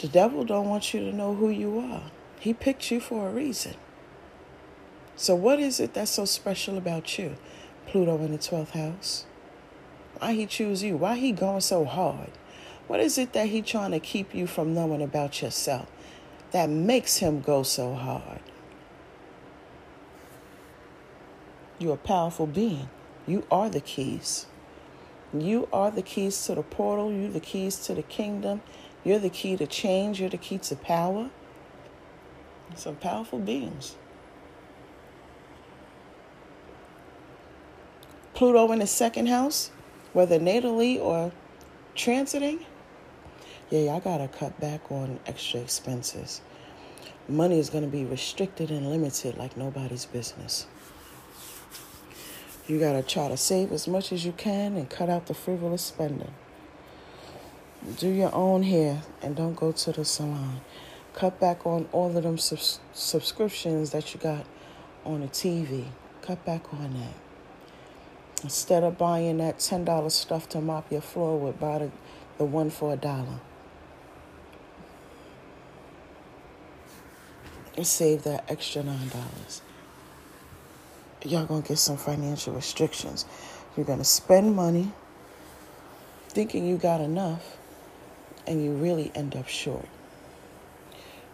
The 0.01 0.07
devil 0.07 0.43
don't 0.43 0.67
want 0.67 0.95
you 0.95 0.99
to 1.01 1.15
know 1.15 1.35
who 1.35 1.49
you 1.49 1.77
are. 1.77 2.09
He 2.39 2.55
picked 2.55 2.89
you 2.89 2.99
for 2.99 3.29
a 3.29 3.31
reason. 3.31 3.75
So 5.15 5.35
what 5.35 5.59
is 5.59 5.79
it 5.79 5.93
that's 5.93 6.09
so 6.09 6.25
special 6.25 6.75
about 6.75 7.19
you? 7.19 7.35
Pluto 7.85 8.17
in 8.17 8.31
the 8.31 8.39
12th 8.39 8.71
house. 8.71 9.25
Why 10.17 10.33
he 10.33 10.47
choose 10.47 10.81
you? 10.81 10.97
Why 10.97 11.17
he 11.17 11.31
going 11.31 11.61
so 11.61 11.85
hard? 11.85 12.31
What 12.91 12.99
is 12.99 13.17
it 13.17 13.31
that 13.31 13.47
he 13.47 13.61
trying 13.61 13.91
to 13.91 14.01
keep 14.01 14.35
you 14.35 14.45
from 14.45 14.73
knowing 14.73 15.01
about 15.01 15.41
yourself 15.41 15.89
that 16.51 16.69
makes 16.69 17.19
him 17.19 17.39
go 17.39 17.63
so 17.63 17.93
hard? 17.93 18.41
You're 21.79 21.93
a 21.93 21.97
powerful 21.97 22.47
being. 22.47 22.89
You 23.25 23.45
are 23.49 23.69
the 23.69 23.79
keys. 23.79 24.45
You 25.33 25.69
are 25.71 25.89
the 25.89 26.01
keys 26.01 26.45
to 26.47 26.55
the 26.55 26.63
portal. 26.63 27.13
You're 27.13 27.31
the 27.31 27.39
keys 27.39 27.77
to 27.85 27.93
the 27.93 28.03
kingdom. 28.03 28.61
You're 29.05 29.19
the 29.19 29.29
key 29.29 29.55
to 29.55 29.67
change, 29.67 30.19
you're 30.19 30.29
the 30.29 30.35
key 30.35 30.57
to 30.57 30.75
power. 30.75 31.29
Some 32.75 32.97
powerful 32.97 33.39
beings. 33.39 33.95
Pluto 38.33 38.69
in 38.73 38.79
the 38.79 38.85
second 38.85 39.27
house, 39.27 39.71
whether 40.11 40.37
natally 40.37 40.99
or 40.99 41.31
transiting, 41.95 42.65
yeah, 43.71 43.79
y'all 43.79 43.99
gotta 43.99 44.27
cut 44.27 44.59
back 44.59 44.91
on 44.91 45.19
extra 45.25 45.59
expenses. 45.61 46.41
Money 47.27 47.57
is 47.57 47.69
gonna 47.69 47.87
be 47.87 48.05
restricted 48.05 48.69
and 48.69 48.89
limited 48.91 49.37
like 49.37 49.57
nobody's 49.57 50.05
business. 50.05 50.67
You 52.67 52.79
gotta 52.79 53.01
try 53.01 53.29
to 53.29 53.37
save 53.37 53.71
as 53.71 53.87
much 53.87 54.11
as 54.11 54.25
you 54.25 54.33
can 54.33 54.75
and 54.75 54.89
cut 54.89 55.09
out 55.09 55.25
the 55.25 55.33
frivolous 55.33 55.81
spending. 55.81 56.33
Do 57.97 58.09
your 58.09 58.33
own 58.35 58.63
hair 58.63 59.01
and 59.21 59.35
don't 59.35 59.55
go 59.55 59.71
to 59.71 59.91
the 59.91 60.05
salon. 60.05 60.61
Cut 61.13 61.39
back 61.39 61.65
on 61.65 61.87
all 61.91 62.15
of 62.15 62.23
them 62.23 62.37
subs- 62.37 62.79
subscriptions 62.93 63.89
that 63.91 64.13
you 64.13 64.19
got 64.19 64.45
on 65.05 65.21
the 65.21 65.27
TV. 65.27 65.85
Cut 66.21 66.45
back 66.45 66.73
on 66.73 66.93
that. 66.93 68.43
Instead 68.43 68.83
of 68.83 68.97
buying 68.97 69.37
that 69.37 69.57
$10 69.57 70.11
stuff 70.11 70.47
to 70.49 70.61
mop 70.61 70.91
your 70.91 71.01
floor 71.01 71.39
with, 71.39 71.59
buy 71.59 71.79
the 71.79 71.91
the 72.41 72.45
one 72.45 72.71
for 72.71 72.91
a 72.91 72.97
dollar. 72.97 73.39
And 77.81 77.87
save 77.87 78.21
that 78.25 78.45
extra 78.47 78.83
nine 78.83 79.09
dollars. 79.09 79.63
Y'all 81.25 81.47
gonna 81.47 81.63
get 81.63 81.79
some 81.79 81.97
financial 81.97 82.53
restrictions. 82.53 83.25
You're 83.75 83.87
gonna 83.87 84.03
spend 84.03 84.55
money 84.55 84.91
thinking 86.29 86.67
you 86.67 86.77
got 86.77 87.01
enough, 87.01 87.57
and 88.45 88.63
you 88.63 88.73
really 88.73 89.11
end 89.15 89.35
up 89.35 89.47
short. 89.47 89.87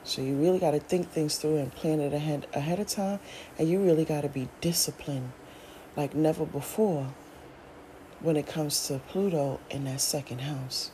So 0.05 0.21
you 0.21 0.36
really 0.38 0.57
got 0.57 0.71
to 0.71 0.79
think 0.79 1.10
things 1.10 1.38
through 1.38 1.57
and 1.57 1.69
plan 1.69 1.99
it 1.99 2.13
ahead 2.13 2.47
ahead 2.53 2.79
of 2.79 2.88
time, 2.88 3.19
and 3.60 3.67
you 3.67 3.83
really 3.83 4.05
got 4.05 4.21
to 4.21 4.29
be 4.29 4.47
disciplined 4.62 5.33
like 5.97 6.15
never 6.15 6.45
before 6.45 7.10
when 8.21 8.38
it 8.38 8.47
comes 8.47 8.88
to 8.88 8.99
Pluto 8.99 9.60
in 9.69 9.83
that 9.83 9.99
second 9.99 10.39
house, 10.39 10.91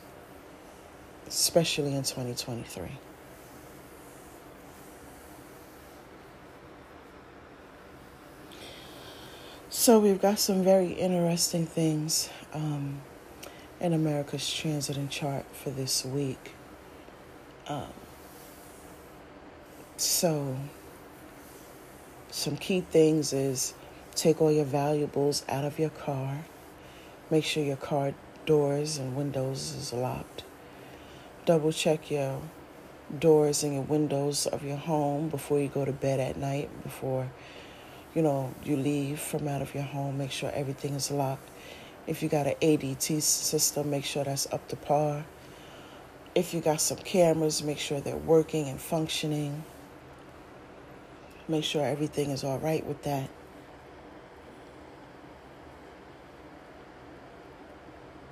especially 1.28 1.94
in 1.94 2.02
2023. 2.02 2.98
So 9.84 9.98
we've 9.98 10.18
got 10.18 10.38
some 10.38 10.64
very 10.64 10.92
interesting 10.92 11.66
things 11.66 12.30
um, 12.54 13.02
in 13.80 13.92
America's 13.92 14.40
transiting 14.40 15.10
chart 15.10 15.44
for 15.52 15.68
this 15.68 16.06
week. 16.06 16.52
Um, 17.68 17.92
so, 19.98 20.56
some 22.30 22.56
key 22.56 22.80
things 22.80 23.34
is 23.34 23.74
take 24.14 24.40
all 24.40 24.50
your 24.50 24.64
valuables 24.64 25.44
out 25.50 25.66
of 25.66 25.78
your 25.78 25.90
car. 25.90 26.46
Make 27.30 27.44
sure 27.44 27.62
your 27.62 27.76
car 27.76 28.14
doors 28.46 28.96
and 28.96 29.14
windows 29.14 29.74
is 29.74 29.92
locked. 29.92 30.44
Double 31.44 31.72
check 31.72 32.10
your 32.10 32.40
doors 33.18 33.62
and 33.62 33.74
your 33.74 33.82
windows 33.82 34.46
of 34.46 34.64
your 34.64 34.78
home 34.78 35.28
before 35.28 35.60
you 35.60 35.68
go 35.68 35.84
to 35.84 35.92
bed 35.92 36.20
at 36.20 36.38
night, 36.38 36.70
before 36.82 37.28
you 38.14 38.22
know 38.22 38.54
you 38.64 38.76
leave 38.76 39.18
from 39.18 39.48
out 39.48 39.62
of 39.62 39.74
your 39.74 39.84
home. 39.84 40.18
Make 40.18 40.30
sure 40.30 40.50
everything 40.54 40.94
is 40.94 41.10
locked. 41.10 41.48
If 42.06 42.22
you 42.22 42.28
got 42.28 42.46
an 42.46 42.54
ADT 42.60 43.22
system, 43.22 43.90
make 43.90 44.04
sure 44.04 44.24
that's 44.24 44.46
up 44.52 44.66
to 44.68 44.76
par. 44.76 45.24
If 46.34 46.52
you 46.52 46.60
got 46.60 46.80
some 46.80 46.98
cameras, 46.98 47.62
make 47.62 47.78
sure 47.78 48.00
they're 48.00 48.16
working 48.16 48.68
and 48.68 48.80
functioning. 48.80 49.64
Make 51.48 51.64
sure 51.64 51.84
everything 51.84 52.30
is 52.30 52.44
all 52.44 52.58
right 52.58 52.84
with 52.86 53.02
that. 53.04 53.30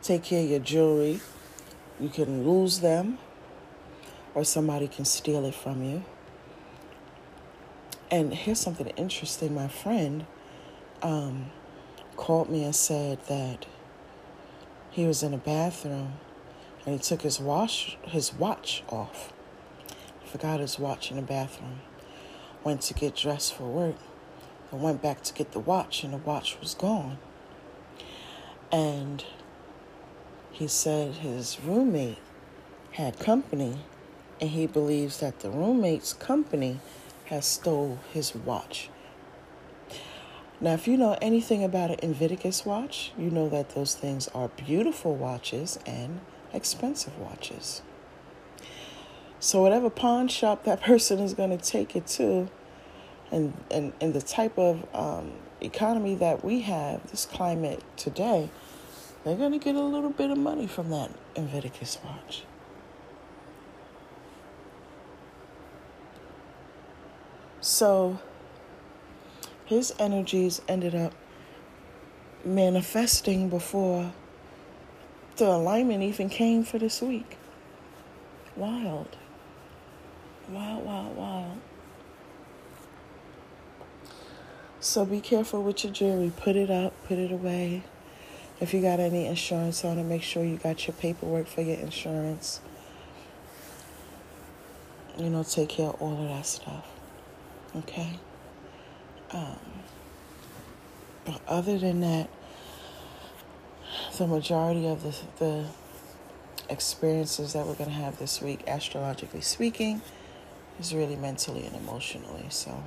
Take 0.03 0.25
care 0.25 0.43
of 0.43 0.51
your 0.51 0.59
jewelry. 0.59 1.21
You 2.01 2.09
can 2.09 2.45
lose 2.45 2.81
them, 2.81 3.19
or 4.35 4.45
somebody 4.45 4.89
can 4.89 5.05
steal 5.05 5.45
it 5.45 5.55
from 5.55 5.85
you. 5.85 6.05
And 8.13 8.35
here's 8.35 8.61
something 8.61 8.89
interesting. 8.89 9.55
My 9.55 9.69
friend 9.69 10.27
um, 11.03 11.47
called 12.17 12.51
me 12.51 12.63
and 12.63 12.77
said 12.77 13.25
that 13.27 13.65
he 14.91 15.07
was 15.07 15.23
in 15.23 15.33
a 15.33 15.39
bathroom 15.39 16.13
and 16.85 16.95
he 16.95 16.99
took 17.01 17.23
his 17.23 17.41
watch 17.41 17.97
his 18.05 18.35
watch 18.35 18.85
off. 18.91 19.33
He 20.21 20.29
forgot 20.29 20.61
his 20.61 20.79
watch 20.79 21.11
in 21.11 21.17
the 21.17 21.23
bathroom 21.23 21.81
went 22.65 22.83
to 22.83 22.95
get 22.95 23.17
dressed 23.17 23.55
for 23.55 23.65
work 23.65 23.97
and 24.71 24.83
went 24.83 25.03
back 25.03 25.23
to 25.23 25.35
get 25.35 25.53
the 25.53 25.61
watch, 25.61 26.05
and 26.05 26.13
the 26.13 26.19
watch 26.19 26.59
was 26.61 26.75
gone. 26.75 27.19
And 28.71 29.25
he 30.51 30.69
said 30.69 31.15
his 31.15 31.59
roommate 31.65 32.19
had 32.93 33.19
company, 33.19 33.79
and 34.41 34.51
he 34.51 34.67
believes 34.67 35.21
that 35.21 35.41
the 35.41 35.51
roommate's 35.51 36.13
company 36.13 36.81
has 37.33 37.47
stole 37.47 37.99
his 38.13 38.35
watch. 38.35 38.91
Now, 40.61 40.75
if 40.75 40.87
you 40.87 40.99
know 40.99 41.17
anything 41.23 41.65
about 41.65 41.91
an 41.91 41.99
Invictus 42.03 42.67
watch, 42.67 43.11
you 43.17 43.31
know 43.31 43.49
that 43.49 43.71
those 43.71 43.95
things 43.95 44.29
are 44.35 44.49
beautiful 44.49 45.17
watches 45.17 45.79
and 45.87 46.21
expensive 46.53 47.19
watches. 47.19 47.81
So 49.41 49.63
whatever 49.63 49.89
pawn 49.89 50.29
shop 50.29 50.65
that 50.65 50.81
person 50.83 51.21
is 51.21 51.33
going 51.33 51.57
to 51.57 51.65
take 51.65 51.97
it 51.97 52.07
to, 52.19 52.51
and, 53.31 53.55
and, 53.71 53.95
and 53.99 54.13
the 54.13 54.21
type 54.21 54.59
of 54.59 54.87
um, 54.95 55.33
economy 55.63 56.15
that 56.17 56.45
we 56.45 56.61
have, 56.61 57.11
this 57.11 57.25
climate 57.25 57.83
today, 57.97 58.51
they're 59.25 59.37
going 59.37 59.53
to 59.53 59.59
get 59.59 59.75
a 59.75 59.81
little 59.81 60.11
bit 60.11 60.31
of 60.31 60.37
money 60.37 60.67
from 60.67 60.91
that 60.91 61.11
Invictus 61.35 61.97
watch. 62.05 62.43
So 67.73 68.19
his 69.65 69.95
energies 69.99 70.61
ended 70.69 70.95
up 70.95 71.15
manifesting 72.45 73.49
before 73.49 74.13
the 75.39 75.47
alignment 75.47 76.03
even 76.03 76.29
came 76.29 76.65
for 76.65 76.79
this 76.79 77.01
week. 77.01 77.39
Wild. 78.57 79.17
Wild, 80.51 80.85
wild, 80.85 81.17
wild. 81.17 81.61
So 84.81 85.07
be 85.07 85.23
careful 85.23 85.63
with 85.63 85.83
your 85.83 85.95
jewelry. 85.95 86.31
Put 86.37 86.57
it 86.57 86.71
up, 86.71 86.93
put 87.09 87.17
it 87.17 87.33
away. 87.33 87.85
If 88.61 88.75
you 88.75 88.83
got 88.83 89.01
any 89.01 89.25
insurance 89.27 89.83
on 89.83 89.97
it, 89.97 90.05
make 90.05 90.23
sure 90.23 90.45
you 90.45 90.59
got 90.59 90.87
your 90.87 90.95
paperwork 90.97 91.47
for 91.47 91.63
your 91.63 91.79
insurance. 91.79 92.61
You 95.17 95.31
know, 95.31 95.43
take 95.43 95.71
care 95.71 95.89
of 95.89 96.03
all 96.03 96.23
of 96.23 96.29
that 96.29 96.45
stuff. 96.45 96.92
Okay? 97.77 98.19
Um, 99.33 99.59
but 101.25 101.41
other 101.47 101.79
than 101.79 102.01
that, 102.01 102.29
the 104.19 104.27
majority 104.27 104.87
of 104.87 105.03
the, 105.03 105.17
the 105.39 105.65
experiences 106.69 107.53
that 107.53 107.67
we're 107.67 107.75
going 107.75 107.91
to 107.91 107.97
have 107.97 108.19
this 108.19 108.41
week, 108.41 108.63
astrologically 108.67 109.41
speaking, 109.41 110.03
is 110.81 110.95
really 110.95 111.17
mentally 111.17 111.65
and 111.67 111.77
emotionally. 111.77 112.47
So, 112.49 112.83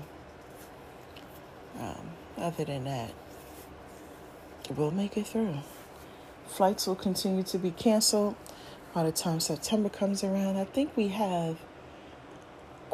um, 1.80 2.12
other 2.38 2.66
than 2.66 2.84
that, 2.86 3.12
we'll 4.76 4.92
make 4.92 5.18
it 5.18 5.28
through. 5.28 5.58
Flights 6.48 6.88
will 6.88 6.96
continue 6.96 7.44
to 7.44 7.58
be 7.58 7.72
canceled 7.72 8.36
by 8.94 9.04
the 9.04 9.12
time 9.12 9.40
September 9.40 9.90
comes 9.90 10.24
around. 10.24 10.58
I 10.58 10.66
think 10.66 10.96
we 10.96 11.10
have 11.10 11.58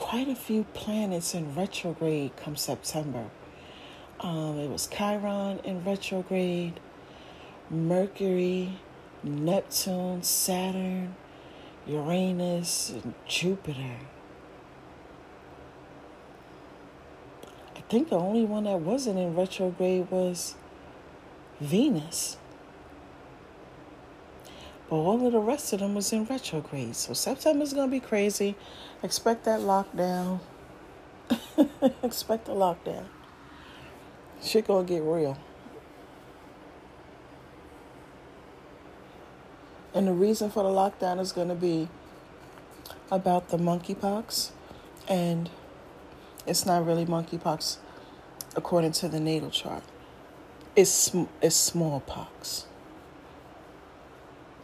quite 0.01 0.27
a 0.27 0.35
few 0.35 0.63
planets 0.73 1.35
in 1.35 1.55
retrograde 1.55 2.35
come 2.35 2.55
September. 2.55 3.29
Um, 4.19 4.57
it 4.57 4.67
was 4.67 4.87
Chiron 4.87 5.59
in 5.63 5.85
retrograde, 5.85 6.79
Mercury, 7.69 8.73
Neptune, 9.23 10.23
Saturn, 10.23 11.15
Uranus, 11.85 12.89
and 12.89 13.13
Jupiter. 13.27 13.97
I 17.75 17.81
think 17.87 18.09
the 18.09 18.17
only 18.17 18.43
one 18.43 18.63
that 18.63 18.79
wasn't 18.79 19.19
in 19.19 19.35
retrograde 19.35 20.09
was 20.09 20.55
Venus. 21.59 22.37
But 24.91 24.97
all 24.97 25.25
of 25.25 25.31
the 25.31 25.39
rest 25.39 25.71
of 25.71 25.79
them 25.79 25.95
was 25.95 26.11
in 26.11 26.25
retrograde. 26.25 26.97
So 26.97 27.13
September's 27.13 27.73
gonna 27.73 27.89
be 27.89 28.01
crazy. 28.01 28.55
Expect 29.01 29.45
that 29.45 29.61
lockdown. 29.61 30.41
Expect 32.03 32.45
the 32.45 32.51
lockdown. 32.51 33.05
Shit 34.43 34.67
gonna 34.67 34.83
get 34.83 35.01
real. 35.01 35.37
And 39.93 40.07
the 40.07 40.13
reason 40.13 40.49
for 40.49 40.63
the 40.63 40.69
lockdown 40.69 41.19
is 41.19 41.31
going 41.31 41.49
to 41.49 41.55
be 41.55 41.89
about 43.09 43.49
the 43.49 43.57
monkeypox. 43.57 44.51
And 45.07 45.49
it's 46.47 46.65
not 46.65 46.85
really 46.85 47.05
monkeypox 47.05 47.77
according 48.55 48.91
to 48.93 49.07
the 49.07 49.19
natal 49.19 49.49
chart, 49.49 49.83
it's, 50.75 51.15
it's 51.41 51.55
smallpox. 51.55 52.65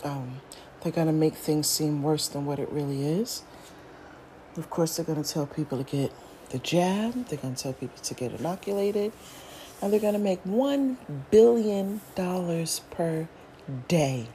Um, 0.08 0.41
they're 0.82 0.91
going 0.91 1.08
to 1.08 1.14
make 1.14 1.36
things 1.36 1.68
seem 1.68 2.01
worse 2.01 2.28
than 2.28 2.45
what 2.45 2.60
it 2.60 2.72
really 2.72 3.05
is. 3.05 3.43
Of 4.55 4.70
course, 4.70 4.95
they're 4.95 5.05
going 5.05 5.22
to 5.22 5.30
tell 5.30 5.45
people 5.45 5.78
to 5.78 5.84
get 5.84 6.12
the 6.49 6.60
jab, 6.60 7.28
they're 7.28 7.38
going 7.38 7.55
to 7.55 7.64
tell 7.64 7.74
people 7.74 7.97
to 8.01 8.14
get 8.14 8.32
inoculated, 8.32 9.12
and 9.82 9.91
they're 9.91 9.99
going 9.99 10.14
to 10.14 10.20
make 10.20 10.43
$1 10.45 10.95
billion 11.30 12.01
per 12.16 13.28
day 13.88 14.28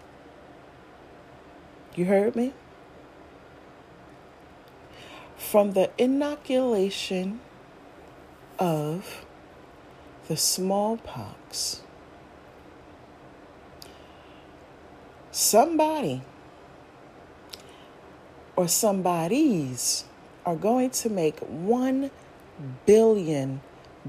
you 1.94 2.06
heard 2.06 2.34
me? 2.34 2.52
From 5.36 5.72
the 5.72 5.90
inoculation 5.98 7.40
of 8.58 9.24
the 10.28 10.36
smallpox, 10.36 11.82
somebody 15.32 16.22
or 18.54 18.68
somebody's 18.68 20.04
are 20.44 20.54
going 20.54 20.90
to 20.90 21.08
make 21.08 21.40
$1 21.40 22.10
billion 22.86 23.60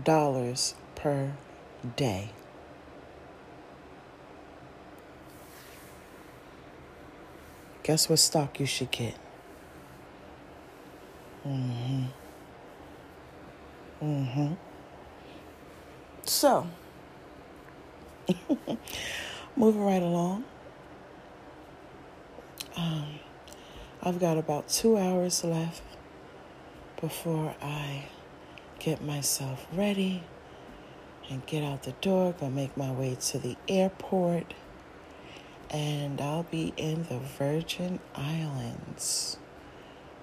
per 0.06 1.34
day. 1.96 2.30
Guess 7.84 8.10
what 8.10 8.20
stock 8.20 8.60
you 8.60 8.66
should 8.66 8.92
get? 8.92 9.16
Mm-hmm. 11.46 12.06
Mm-hmm. 14.02 14.54
So, 16.26 16.68
moving 19.58 19.82
right 19.82 20.02
along. 20.02 20.46
Um, 22.76 23.20
I've 24.02 24.20
got 24.20 24.38
about 24.38 24.68
two 24.68 24.98
hours 24.98 25.44
left 25.44 25.82
before 27.00 27.56
I 27.62 28.06
get 28.80 29.04
myself 29.04 29.68
ready 29.74 30.24
and 31.30 31.46
get 31.46 31.64
out 31.64 31.84
the 31.84 31.92
door, 31.94 32.34
go 32.40 32.50
make 32.50 32.76
my 32.76 32.92
way 32.92 33.16
to 33.16 33.38
the 33.38 33.56
airport, 33.68 34.54
and 35.70 36.20
I'll 36.20 36.44
be 36.44 36.74
in 36.76 37.04
the 37.04 37.20
Virgin 37.20 38.00
Islands. 38.16 39.38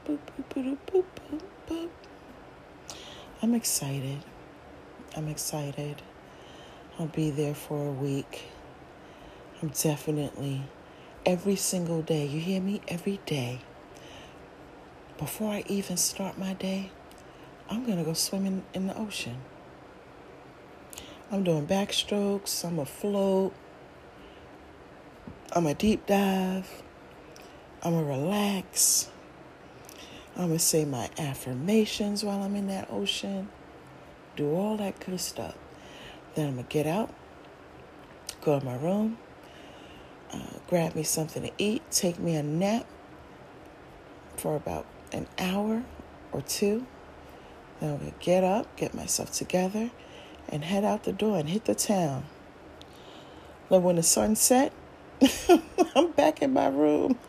Boop, 0.07 0.19
boop, 0.53 0.79
boop, 0.87 1.89
I'm 3.43 3.55
excited. 3.55 4.19
I'm 5.17 5.29
excited. 5.29 6.03
I'll 6.99 7.07
be 7.07 7.31
there 7.31 7.55
for 7.55 7.87
a 7.87 7.93
week. 7.93 8.43
I'm 9.63 9.69
definitely 9.69 10.63
every 11.27 11.57
single 11.57 12.03
day. 12.03 12.27
You 12.27 12.41
hear 12.41 12.61
me? 12.61 12.81
Every 12.89 13.21
day. 13.27 13.61
Before 15.19 15.53
I 15.53 15.65
even 15.67 15.97
start 15.97 16.39
my 16.39 16.55
day, 16.55 16.91
I'm 17.69 17.85
going 17.85 17.99
to 17.99 18.05
go 18.05 18.15
swimming 18.15 18.65
in 18.73 18.87
the 18.87 18.97
ocean. 18.97 19.39
I'm 21.31 21.45
doing 21.45 21.67
backstrokes, 21.67 22.65
I'm 22.65 22.79
a 22.81 22.87
float, 22.87 23.53
I'm 25.53 25.67
a 25.67 25.75
deep 25.75 26.07
dive, 26.07 26.83
I'm 27.83 27.95
a 27.95 28.03
relax. 28.03 29.11
I'm 30.35 30.47
going 30.47 30.59
to 30.59 30.65
say 30.65 30.85
my 30.85 31.11
affirmations 31.19 32.25
while 32.25 32.43
I'm 32.43 32.57
in 32.57 32.67
that 32.69 32.89
ocean, 32.91 33.49
do 34.35 34.51
all 34.53 34.77
that 34.79 34.99
good 34.99 35.21
stuff. 35.21 35.55
Then 36.35 36.49
I'm 36.49 36.55
going 36.55 36.67
to 36.67 36.73
get 36.73 36.87
out, 36.87 37.15
go 38.41 38.59
to 38.59 38.65
my 38.65 38.77
room, 38.77 39.19
uh, 40.33 40.39
grab 40.69 40.95
me 40.95 41.03
something 41.03 41.43
to 41.43 41.51
eat, 41.59 41.83
take 41.91 42.19
me 42.19 42.37
a 42.37 42.43
nap 42.43 42.87
for 44.37 44.57
about 44.57 44.87
an 45.13 45.27
hour 45.39 45.83
or 46.33 46.41
two. 46.43 46.87
Then 47.81 47.93
I'm 47.93 47.99
going 47.99 48.13
to 48.13 48.19
get 48.19 48.45
up, 48.45 48.77
get 48.77 48.95
myself 48.95 49.33
together, 49.33 49.91
and 50.49 50.65
head 50.65 50.85
out 50.85 51.05
the 51.05 51.13
door 51.13 51.39
and 51.39 51.49
hit 51.49 51.65
the 51.65 51.75
town. 51.75 52.25
Then 53.69 53.83
when 53.83 53.97
the 53.97 54.03
sun 54.03 54.37
set, 54.37 54.73
I'm 55.97 56.13
back 56.13 56.43
in 56.43 56.53
my 56.53 56.69
room. 56.69 57.19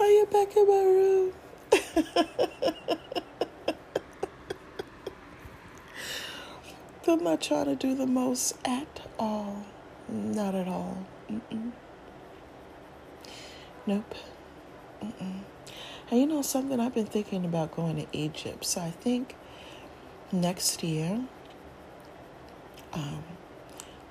Are 0.00 0.06
you 0.06 0.26
back 0.30 0.56
in 0.56 0.68
my 0.68 0.82
room? 0.82 1.32
I'm 7.12 7.24
not 7.24 7.40
trying 7.40 7.64
to 7.64 7.74
do 7.74 7.94
the 7.94 8.06
most 8.06 8.56
at 8.64 9.00
all. 9.18 9.64
Not 10.08 10.54
at 10.54 10.68
all. 10.68 11.04
Mm-mm. 11.28 11.72
Nope. 13.84 14.14
Mm-mm. 15.02 15.40
And 16.10 16.20
you 16.20 16.26
know 16.26 16.42
something? 16.42 16.78
I've 16.78 16.94
been 16.94 17.06
thinking 17.06 17.44
about 17.44 17.74
going 17.74 17.96
to 17.96 18.06
Egypt. 18.12 18.64
So 18.64 18.80
I 18.80 18.90
think 18.90 19.34
next 20.30 20.84
year, 20.84 21.24
um, 22.92 23.24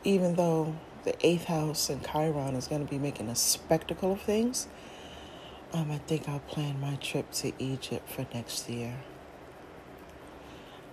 even 0.03 0.35
though 0.35 0.75
the 1.05 1.15
eighth 1.25 1.45
house 1.45 1.89
in 1.89 2.01
Chiron 2.01 2.55
is 2.55 2.67
going 2.67 2.85
to 2.85 2.89
be 2.89 2.99
making 2.99 3.29
a 3.29 3.35
spectacle 3.35 4.11
of 4.11 4.21
things, 4.21 4.67
um, 5.71 5.89
I 5.89 5.99
think 5.99 6.27
I'll 6.27 6.39
plan 6.39 6.81
my 6.81 6.95
trip 6.95 7.31
to 7.31 7.53
Egypt 7.59 8.09
for 8.09 8.25
next 8.33 8.69
year 8.69 8.95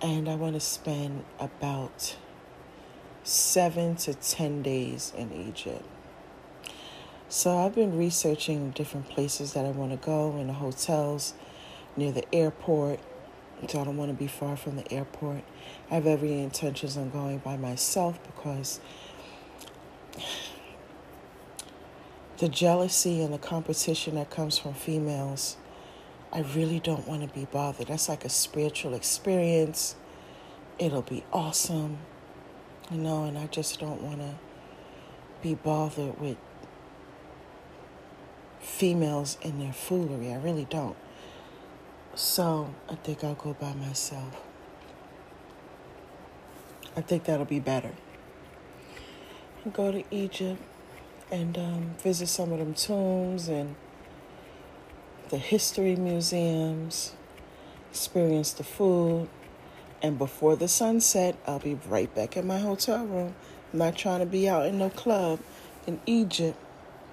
and 0.01 0.29
I 0.29 0.35
want 0.35 0.53
to 0.53 0.59
spend 0.59 1.25
about 1.39 2.15
seven 3.23 3.95
to 3.97 4.13
ten 4.13 4.61
days 4.61 5.11
in 5.17 5.31
Egypt. 5.33 5.83
So 7.29 7.57
I've 7.57 7.75
been 7.75 7.97
researching 7.97 8.71
different 8.71 9.09
places 9.09 9.53
that 9.53 9.65
I 9.65 9.71
want 9.71 9.91
to 9.91 9.97
go 9.97 10.37
in 10.37 10.47
the 10.47 10.53
hotels 10.53 11.33
near 11.97 12.11
the 12.11 12.23
airport. 12.33 12.99
So 13.67 13.81
I 13.81 13.83
don't 13.83 13.97
want 13.97 14.11
to 14.11 14.17
be 14.17 14.27
far 14.27 14.55
from 14.55 14.75
the 14.75 14.89
airport. 14.93 15.43
I 15.89 15.95
have 15.95 16.07
every 16.07 16.39
intentions 16.39 16.95
on 16.95 17.09
going 17.09 17.39
by 17.39 17.57
myself 17.57 18.19
because 18.23 18.79
the 22.37 22.47
jealousy 22.47 23.21
and 23.23 23.33
the 23.33 23.39
competition 23.39 24.15
that 24.15 24.29
comes 24.29 24.59
from 24.59 24.73
females 24.73 25.57
I 26.37 26.41
really 26.55 26.79
don't 26.79 27.07
want 27.07 27.23
to 27.23 27.27
be 27.33 27.45
bothered. 27.45 27.87
That's 27.87 28.07
like 28.07 28.23
a 28.23 28.29
spiritual 28.29 28.93
experience. 28.93 29.95
It'll 30.77 31.01
be 31.01 31.23
awesome, 31.33 31.97
you 32.91 32.99
know, 32.99 33.23
and 33.23 33.39
I 33.39 33.47
just 33.47 33.79
don't 33.79 34.03
want 34.03 34.19
to 34.19 34.35
be 35.41 35.55
bothered 35.55 36.19
with 36.21 36.37
females 38.59 39.39
and 39.43 39.59
their 39.59 39.73
foolery. 39.73 40.31
I 40.31 40.37
really 40.37 40.65
don't. 40.69 40.95
So 42.13 42.71
I 42.87 42.93
think 42.93 43.23
I'll 43.23 43.33
go 43.33 43.53
by 43.53 43.73
myself. 43.73 44.39
I 46.95 47.01
think 47.01 47.23
that'll 47.23 47.47
be 47.47 47.59
better. 47.59 47.93
Go 49.73 49.91
to 49.91 50.03
Egypt 50.11 50.61
and 51.31 51.57
um, 51.57 51.95
visit 51.97 52.27
some 52.27 52.51
of 52.51 52.59
them 52.59 52.75
tombs 52.75 53.47
and 53.47 53.75
the 55.29 55.37
history 55.37 55.95
museums, 55.95 57.13
experience 57.89 58.53
the 58.53 58.63
food, 58.63 59.29
and 60.01 60.17
before 60.17 60.55
the 60.55 60.67
sunset, 60.67 61.35
I'll 61.45 61.59
be 61.59 61.79
right 61.87 62.13
back 62.13 62.37
in 62.37 62.47
my 62.47 62.59
hotel 62.59 63.05
room. 63.05 63.35
I'm 63.73 63.79
not 63.79 63.95
trying 63.95 64.19
to 64.19 64.25
be 64.25 64.47
out 64.47 64.65
in 64.65 64.77
no 64.77 64.89
club 64.89 65.39
in 65.85 65.99
Egypt 66.05 66.57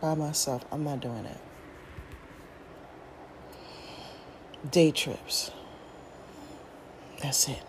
by 0.01 0.15
myself. 0.15 0.65
I'm 0.71 0.85
not 0.85 1.01
doing 1.01 1.25
that. 1.25 1.41
Day 4.71 4.91
trips. 4.91 5.51
That's 7.21 7.49
it. 7.49 7.63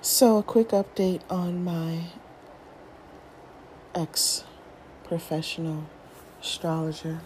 So, 0.00 0.38
a 0.38 0.42
quick 0.42 0.68
update 0.68 1.22
on 1.30 1.64
my 1.64 2.04
ex 3.94 4.44
professional 5.04 5.86
astrologer. 6.44 7.20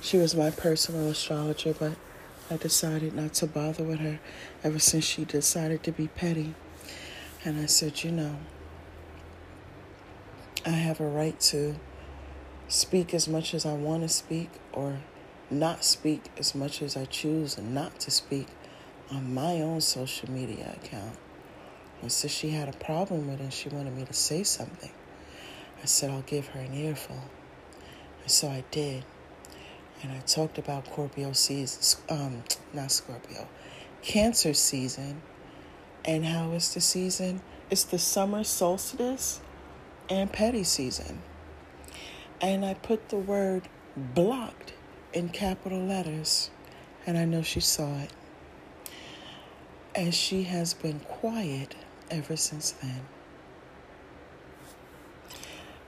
She 0.00 0.16
was 0.16 0.34
my 0.34 0.50
personal 0.50 1.10
astrologer, 1.10 1.74
but 1.74 1.92
I 2.50 2.56
decided 2.56 3.14
not 3.14 3.34
to 3.34 3.46
bother 3.46 3.84
with 3.84 3.98
her 3.98 4.18
ever 4.64 4.78
since 4.78 5.04
she 5.04 5.26
decided 5.26 5.82
to 5.82 5.92
be 5.92 6.08
petty. 6.08 6.54
And 7.44 7.60
I 7.60 7.66
said, 7.66 8.02
you 8.02 8.10
know, 8.10 8.36
I 10.64 10.70
have 10.70 10.98
a 10.98 11.06
right 11.06 11.38
to 11.40 11.76
speak 12.68 13.12
as 13.12 13.28
much 13.28 13.52
as 13.52 13.66
I 13.66 13.74
want 13.74 14.02
to 14.02 14.08
speak 14.08 14.50
or 14.72 14.98
not 15.50 15.84
speak 15.84 16.30
as 16.38 16.54
much 16.54 16.80
as 16.80 16.96
I 16.96 17.04
choose 17.04 17.58
not 17.58 18.00
to 18.00 18.10
speak 18.10 18.48
on 19.10 19.34
my 19.34 19.60
own 19.60 19.82
social 19.82 20.30
media 20.30 20.74
account. 20.82 21.18
And 22.00 22.10
so 22.10 22.28
she 22.28 22.50
had 22.50 22.68
a 22.68 22.78
problem 22.78 23.28
with 23.28 23.40
it 23.40 23.44
and 23.44 23.52
she 23.52 23.68
wanted 23.68 23.94
me 23.94 24.06
to 24.06 24.14
say 24.14 24.42
something. 24.42 24.92
I 25.82 25.86
said, 25.86 26.10
I'll 26.10 26.22
give 26.22 26.48
her 26.48 26.60
an 26.60 26.72
earful. 26.72 27.20
So 28.28 28.48
I 28.48 28.64
did. 28.70 29.04
And 30.02 30.12
I 30.12 30.20
talked 30.20 30.58
about 30.58 30.86
Scorpio 30.86 31.32
season, 31.32 32.00
um, 32.08 32.44
not 32.72 32.92
Scorpio, 32.92 33.48
Cancer 34.02 34.54
season, 34.54 35.22
and 36.04 36.24
how 36.24 36.52
it's 36.52 36.74
the 36.74 36.80
season, 36.80 37.42
it's 37.70 37.84
the 37.84 37.98
summer 37.98 38.44
solstice 38.44 39.40
and 40.08 40.32
petty 40.32 40.62
season. 40.62 41.20
And 42.40 42.64
I 42.64 42.74
put 42.74 43.08
the 43.08 43.16
word 43.16 43.68
blocked 43.96 44.72
in 45.12 45.30
capital 45.30 45.80
letters, 45.80 46.50
and 47.06 47.18
I 47.18 47.24
know 47.24 47.42
she 47.42 47.60
saw 47.60 47.98
it. 47.98 48.12
And 49.94 50.14
she 50.14 50.44
has 50.44 50.74
been 50.74 51.00
quiet 51.00 51.74
ever 52.10 52.36
since 52.36 52.70
then. 52.70 53.00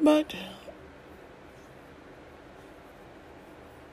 But 0.00 0.34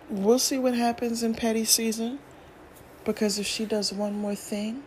we'll 0.09 0.39
see 0.39 0.57
what 0.57 0.73
happens 0.73 1.23
in 1.23 1.33
petty 1.33 1.65
season 1.65 2.19
because 3.05 3.39
if 3.39 3.45
she 3.45 3.65
does 3.65 3.91
one 3.93 4.13
more 4.13 4.35
thing, 4.35 4.83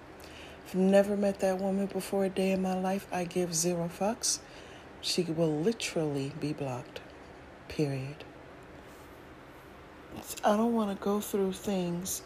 I've 0.66 0.74
never 0.74 1.16
met 1.16 1.40
that 1.40 1.58
woman 1.58 1.86
before 1.86 2.24
a 2.24 2.28
day 2.28 2.52
in 2.52 2.62
my 2.62 2.74
life. 2.74 3.06
I 3.10 3.24
give 3.24 3.54
zero 3.54 3.88
fucks. 3.88 4.38
She 5.00 5.22
will 5.22 5.60
literally 5.60 6.32
be 6.38 6.52
blocked. 6.52 7.00
Period. 7.68 8.24
I 10.44 10.56
don't 10.56 10.74
want 10.74 10.96
to 10.96 11.02
go 11.02 11.20
through 11.20 11.52
things 11.52 12.22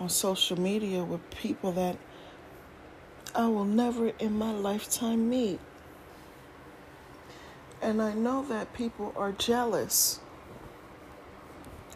on 0.00 0.08
social 0.08 0.58
media 0.58 1.02
with 1.02 1.28
people 1.30 1.72
that 1.72 1.96
I 3.34 3.46
will 3.46 3.64
never 3.64 4.08
in 4.08 4.36
my 4.36 4.52
lifetime 4.52 5.30
meet. 5.30 5.60
And 7.80 8.02
I 8.02 8.12
know 8.12 8.44
that 8.44 8.74
people 8.74 9.12
are 9.16 9.32
jealous, 9.32 10.20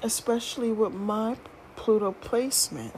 especially 0.03 0.73
with 0.73 0.93
my 0.93 1.37
Pluto 1.77 2.13
placement. 2.13 2.95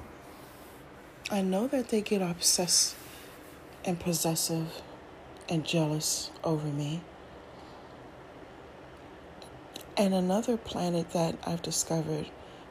I 1.31 1.43
know 1.43 1.67
that 1.67 1.89
they 1.89 2.01
get 2.01 2.23
obsessed 2.23 2.97
and 3.85 3.99
possessive 3.99 4.83
and 5.49 5.65
jealous 5.65 6.31
over 6.45 6.67
me. 6.69 7.03
And 9.97 10.15
another 10.15 10.57
planet 10.57 11.11
that 11.11 11.37
I've 11.45 11.63
discovered 11.63 12.27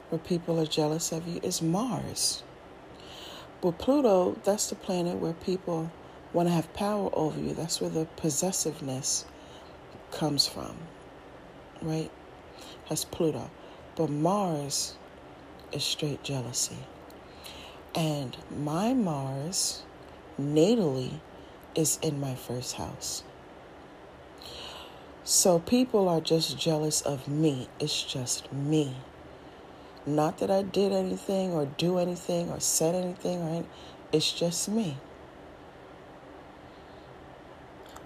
where 0.08 0.18
people 0.18 0.58
are 0.58 0.66
jealous 0.66 1.12
of 1.12 1.28
you 1.28 1.40
is 1.42 1.60
Mars. 1.60 2.42
But 3.60 3.78
Pluto, 3.78 4.36
that's 4.44 4.70
the 4.70 4.76
planet 4.76 5.16
where 5.18 5.34
people 5.34 5.90
want 6.32 6.48
to 6.48 6.54
have 6.54 6.72
power 6.74 7.10
over 7.12 7.38
you. 7.38 7.54
That's 7.54 7.80
where 7.80 7.90
the 7.90 8.06
possessiveness 8.16 9.24
comes 10.10 10.46
from, 10.46 10.76
right? 11.82 12.10
That's 12.88 13.04
Pluto. 13.04 13.50
But 13.98 14.10
Mars 14.10 14.94
is 15.72 15.82
straight 15.82 16.22
jealousy. 16.22 16.78
And 17.96 18.36
my 18.48 18.94
Mars, 18.94 19.82
natally, 20.40 21.14
is 21.74 21.98
in 22.00 22.20
my 22.20 22.36
first 22.36 22.76
house. 22.76 23.24
So 25.24 25.58
people 25.58 26.08
are 26.08 26.20
just 26.20 26.56
jealous 26.56 27.00
of 27.00 27.26
me. 27.26 27.68
It's 27.80 28.04
just 28.04 28.52
me. 28.52 28.94
Not 30.06 30.38
that 30.38 30.50
I 30.50 30.62
did 30.62 30.92
anything 30.92 31.50
or 31.50 31.66
do 31.66 31.98
anything 31.98 32.50
or 32.50 32.60
said 32.60 32.94
anything 32.94 33.40
anything. 33.40 33.66
It's 34.12 34.30
just 34.30 34.68
me. 34.68 34.96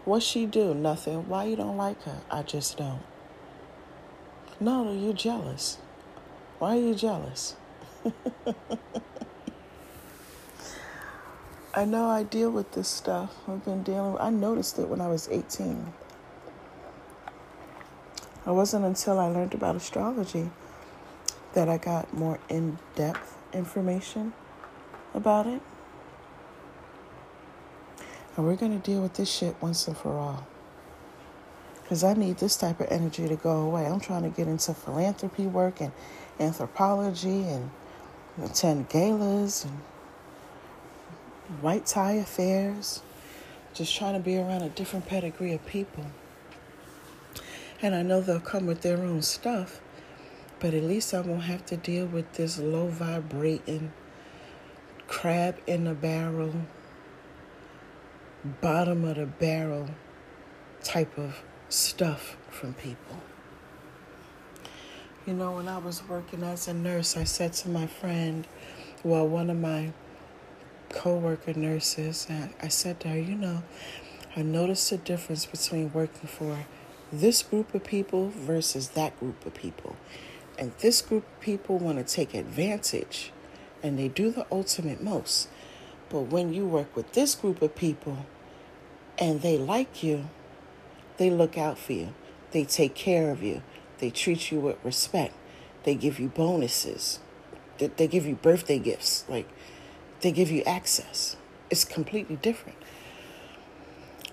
What 0.07 0.22
she 0.22 0.47
do? 0.47 0.72
Nothing. 0.72 1.28
Why 1.28 1.45
you 1.45 1.57
don't 1.57 1.76
like 1.76 2.03
her? 2.05 2.22
I 2.30 2.45
just 2.45 2.78
don't. 2.78 3.03
No, 4.59 4.90
you're 4.93 5.12
jealous. 5.12 5.78
Why 6.62 6.76
are 6.76 6.80
you 6.80 6.94
jealous? 6.94 7.56
I 11.74 11.84
know 11.84 12.06
I 12.08 12.22
deal 12.22 12.52
with 12.52 12.70
this 12.70 12.86
stuff. 12.86 13.34
I've 13.48 13.64
been 13.64 13.82
dealing 13.82 14.12
with, 14.12 14.22
I 14.22 14.30
noticed 14.30 14.78
it 14.78 14.86
when 14.86 15.00
I 15.00 15.08
was 15.08 15.28
18. 15.28 15.92
It 18.46 18.50
wasn't 18.52 18.84
until 18.84 19.18
I 19.18 19.26
learned 19.26 19.54
about 19.54 19.74
astrology 19.74 20.50
that 21.54 21.68
I 21.68 21.78
got 21.78 22.14
more 22.14 22.38
in 22.48 22.78
depth 22.94 23.36
information 23.52 24.32
about 25.14 25.48
it. 25.48 25.62
And 28.36 28.46
we're 28.46 28.54
going 28.54 28.80
to 28.80 28.86
deal 28.88 29.02
with 29.02 29.14
this 29.14 29.28
shit 29.28 29.56
once 29.60 29.88
and 29.88 29.96
for 29.96 30.16
all. 30.16 30.46
Because 31.82 32.04
I 32.04 32.14
need 32.14 32.38
this 32.38 32.56
type 32.56 32.78
of 32.78 32.86
energy 32.88 33.26
to 33.26 33.34
go 33.34 33.62
away. 33.62 33.84
I'm 33.84 33.98
trying 33.98 34.22
to 34.22 34.28
get 34.30 34.46
into 34.46 34.72
philanthropy 34.74 35.46
work 35.46 35.80
and 35.80 35.90
anthropology 36.40 37.44
and 37.44 37.70
attend 38.42 38.88
galas 38.88 39.64
and 39.64 39.80
white 41.60 41.86
tie 41.86 42.12
affairs. 42.12 43.02
Just 43.74 43.96
trying 43.96 44.14
to 44.14 44.20
be 44.20 44.36
around 44.36 44.62
a 44.62 44.68
different 44.68 45.06
pedigree 45.06 45.52
of 45.52 45.64
people. 45.66 46.06
And 47.80 47.94
I 47.94 48.02
know 48.02 48.20
they'll 48.20 48.40
come 48.40 48.66
with 48.66 48.82
their 48.82 48.98
own 48.98 49.22
stuff, 49.22 49.80
but 50.60 50.74
at 50.74 50.84
least 50.84 51.14
I 51.14 51.20
won't 51.20 51.44
have 51.44 51.66
to 51.66 51.76
deal 51.76 52.06
with 52.06 52.32
this 52.34 52.58
low 52.58 52.86
vibrating 52.86 53.92
crab 55.08 55.58
in 55.66 55.84
the 55.84 55.94
barrel, 55.94 56.54
bottom 58.60 59.04
of 59.04 59.16
the 59.16 59.26
barrel 59.26 59.88
type 60.82 61.18
of 61.18 61.42
stuff 61.68 62.36
from 62.50 62.74
people. 62.74 63.16
You 65.24 65.34
know, 65.34 65.52
when 65.52 65.68
I 65.68 65.78
was 65.78 66.02
working 66.08 66.42
as 66.42 66.66
a 66.66 66.74
nurse, 66.74 67.16
I 67.16 67.22
said 67.22 67.52
to 67.52 67.68
my 67.68 67.86
friend, 67.86 68.44
well, 69.04 69.28
one 69.28 69.50
of 69.50 69.56
my 69.56 69.92
co-worker 70.88 71.54
nurses, 71.54 72.26
I 72.60 72.66
said 72.66 72.98
to 73.00 73.08
her, 73.08 73.18
you 73.20 73.36
know, 73.36 73.62
I 74.34 74.42
noticed 74.42 74.90
the 74.90 74.96
difference 74.96 75.46
between 75.46 75.92
working 75.92 76.26
for 76.26 76.66
this 77.12 77.44
group 77.44 77.72
of 77.72 77.84
people 77.84 78.30
versus 78.30 78.88
that 78.90 79.16
group 79.20 79.46
of 79.46 79.54
people. 79.54 79.94
And 80.58 80.72
this 80.80 81.00
group 81.00 81.22
of 81.22 81.40
people 81.40 81.78
want 81.78 81.98
to 81.98 82.04
take 82.04 82.34
advantage 82.34 83.32
and 83.80 83.96
they 83.96 84.08
do 84.08 84.32
the 84.32 84.44
ultimate 84.50 85.04
most. 85.04 85.48
But 86.08 86.22
when 86.22 86.52
you 86.52 86.66
work 86.66 86.96
with 86.96 87.12
this 87.12 87.36
group 87.36 87.62
of 87.62 87.76
people 87.76 88.26
and 89.18 89.40
they 89.40 89.56
like 89.56 90.02
you, 90.02 90.30
they 91.18 91.30
look 91.30 91.56
out 91.56 91.78
for 91.78 91.92
you, 91.92 92.12
they 92.50 92.64
take 92.64 92.96
care 92.96 93.30
of 93.30 93.40
you, 93.40 93.62
they 94.03 94.11
treat 94.11 94.50
you 94.50 94.59
with 94.59 94.76
respect, 94.82 95.32
they 95.84 95.94
give 95.94 96.18
you 96.18 96.26
bonuses, 96.26 97.20
they 97.78 98.09
give 98.09 98.26
you 98.26 98.34
birthday 98.34 98.80
gifts, 98.80 99.24
like 99.28 99.48
they 100.22 100.32
give 100.32 100.50
you 100.50 100.64
access. 100.64 101.36
It's 101.70 101.84
completely 101.84 102.34
different. 102.34 102.76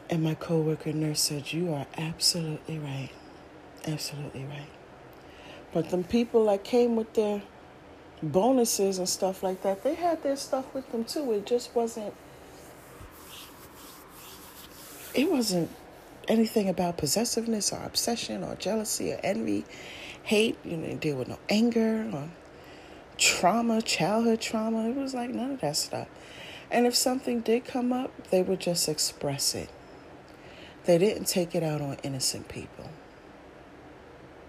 And 0.10 0.24
my 0.24 0.34
coworker 0.34 0.92
nurse 0.92 1.22
said, 1.22 1.54
You 1.54 1.72
are 1.72 1.86
absolutely 1.96 2.80
right. 2.80 3.12
Absolutely 3.86 4.44
right. 4.44 4.72
But 5.72 5.92
the 5.92 6.00
people 6.00 6.48
that 6.48 6.64
came 6.64 6.96
with 6.96 7.14
their 7.14 7.44
bonuses 8.24 8.98
and 8.98 9.08
stuff 9.08 9.44
like 9.44 9.62
that, 9.62 9.84
they 9.84 9.94
had 9.94 10.24
their 10.24 10.36
stuff 10.36 10.74
with 10.74 10.92
them 10.92 11.04
too. 11.04 11.32
It 11.32 11.46
just 11.46 11.76
wasn't 11.76 12.16
it 15.14 15.30
wasn't 15.30 15.70
anything 16.30 16.70
about 16.70 16.98
possessiveness 16.98 17.74
or 17.74 17.84
obsession 17.84 18.44
or 18.44 18.56
jealousy 18.56 19.12
or 19.12 19.20
envy, 19.24 19.66
hate, 20.24 20.58
you 20.64 20.78
know, 20.78 20.96
deal 20.96 21.18
with 21.18 21.28
no 21.28 21.40
anger 21.50 22.10
or 22.14 22.30
trauma, 23.18 23.82
childhood 23.82 24.40
trauma. 24.40 24.90
It 24.90 24.96
was 24.96 25.14
like 25.14 25.32
none 25.32 25.52
of 25.52 25.62
that 25.62 25.76
stuff. 25.76 26.08
And 26.72 26.86
if 26.86 26.96
something 26.96 27.42
did 27.42 27.66
come 27.66 27.92
up, 27.92 28.30
they 28.30 28.44
would 28.44 28.60
just 28.60 28.88
express 28.88 29.56
it. 29.56 29.70
They 30.86 30.98
didn't 30.98 31.26
take 31.26 31.56
it 31.56 31.64
out 31.64 31.82
on 31.82 31.98
innocent 32.04 32.48
people. 32.48 32.90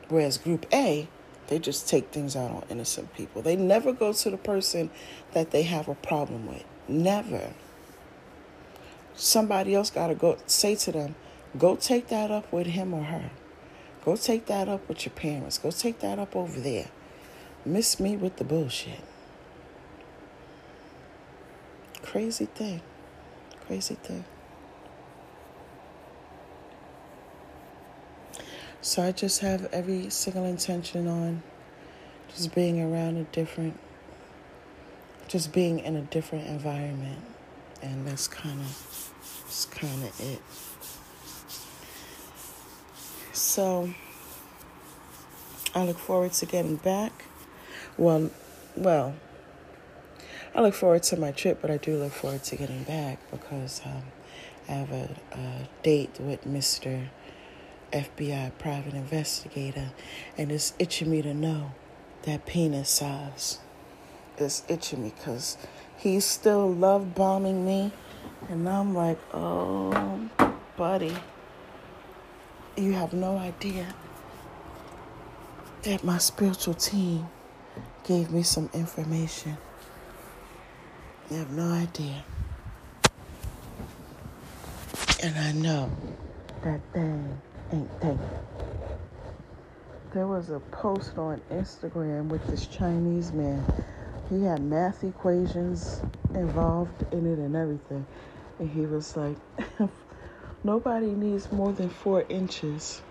Whereas 0.08 0.38
Group 0.38 0.66
A, 0.72 1.08
they 1.46 1.58
just 1.58 1.88
take 1.88 2.10
things 2.10 2.36
out 2.36 2.50
on 2.50 2.64
innocent 2.68 3.14
people. 3.14 3.42
They 3.42 3.56
never 3.56 3.92
go 3.92 4.12
to 4.12 4.30
the 4.30 4.36
person 4.36 4.90
that 5.32 5.50
they 5.50 5.62
have 5.62 5.88
a 5.88 5.94
problem 5.94 6.46
with. 6.46 6.64
Never. 6.88 7.54
Somebody 9.14 9.74
else 9.74 9.90
got 9.90 10.08
to 10.08 10.14
go 10.14 10.38
say 10.46 10.74
to 10.76 10.92
them, 10.92 11.14
go 11.58 11.76
take 11.76 12.08
that 12.08 12.30
up 12.30 12.52
with 12.52 12.68
him 12.68 12.94
or 12.94 13.04
her. 13.04 13.30
Go 14.04 14.16
take 14.16 14.46
that 14.46 14.68
up 14.68 14.88
with 14.88 15.04
your 15.04 15.12
parents. 15.14 15.58
Go 15.58 15.70
take 15.70 16.00
that 16.00 16.18
up 16.18 16.34
over 16.34 16.58
there. 16.58 16.88
Miss 17.64 18.00
me 18.00 18.16
with 18.16 18.36
the 18.36 18.44
bullshit. 18.44 19.00
Crazy 22.02 22.46
thing. 22.46 22.80
Crazy 23.66 23.94
thing. 23.96 24.24
So 28.80 29.02
I 29.02 29.12
just 29.12 29.40
have 29.40 29.68
every 29.72 30.08
single 30.08 30.46
intention 30.46 31.06
on 31.06 31.42
just 32.34 32.54
being 32.54 32.80
around 32.80 33.18
a 33.18 33.24
different, 33.24 33.78
just 35.28 35.52
being 35.52 35.80
in 35.80 35.96
a 35.96 36.00
different 36.00 36.46
environment. 36.46 37.20
And 37.82 38.06
that's 38.06 38.26
kind 38.26 38.58
of, 38.60 39.12
that's 39.44 39.66
kind 39.66 40.02
of 40.02 40.20
it. 40.20 40.40
So 43.60 43.90
I 45.74 45.84
look 45.84 45.98
forward 45.98 46.32
to 46.32 46.46
getting 46.46 46.76
back. 46.76 47.26
Well, 47.98 48.30
well, 48.74 49.16
I 50.54 50.62
look 50.62 50.72
forward 50.72 51.02
to 51.02 51.18
my 51.18 51.30
trip, 51.32 51.58
but 51.60 51.70
I 51.70 51.76
do 51.76 51.98
look 51.98 52.12
forward 52.12 52.42
to 52.44 52.56
getting 52.56 52.84
back 52.84 53.18
because 53.30 53.82
um, 53.84 54.04
I 54.66 54.72
have 54.72 54.90
a, 54.90 55.14
a 55.32 55.68
date 55.82 56.18
with 56.18 56.46
Mr. 56.46 57.10
FBI 57.92 58.52
private 58.58 58.94
investigator, 58.94 59.90
and 60.38 60.50
it's 60.50 60.72
itching 60.78 61.10
me 61.10 61.20
to 61.20 61.34
know 61.34 61.72
that 62.22 62.46
penis 62.46 62.88
size. 62.88 63.58
It's 64.38 64.62
itching 64.68 65.02
me 65.02 65.12
because 65.14 65.58
he's 65.98 66.24
still 66.24 66.72
love 66.72 67.14
bombing 67.14 67.66
me, 67.66 67.92
and 68.48 68.66
I'm 68.66 68.94
like, 68.94 69.18
oh, 69.34 70.30
buddy, 70.78 71.14
you 72.76 72.92
have 72.92 73.12
no 73.12 73.36
idea 73.36 73.94
that 75.82 76.04
my 76.04 76.18
spiritual 76.18 76.74
team 76.74 77.26
gave 78.04 78.30
me 78.30 78.42
some 78.42 78.68
information. 78.72 79.56
You 81.30 81.38
have 81.38 81.50
no 81.50 81.70
idea. 81.72 82.24
And 85.22 85.36
I 85.36 85.52
know 85.52 85.90
that 86.62 86.80
thing 86.92 87.40
ain't 87.72 88.00
they? 88.00 88.16
There 90.12 90.26
was 90.26 90.50
a 90.50 90.60
post 90.60 91.18
on 91.18 91.40
Instagram 91.52 92.28
with 92.28 92.44
this 92.46 92.66
Chinese 92.66 93.32
man. 93.32 93.64
He 94.28 94.42
had 94.42 94.62
math 94.62 95.04
equations 95.04 96.02
involved 96.34 97.04
in 97.12 97.26
it 97.26 97.38
and 97.38 97.54
everything. 97.54 98.06
And 98.58 98.70
he 98.70 98.86
was 98.86 99.16
like, 99.16 99.36
nobody 100.64 101.06
needs 101.06 101.50
more 101.52 101.72
than 101.72 101.88
four 101.88 102.24
inches. 102.28 103.02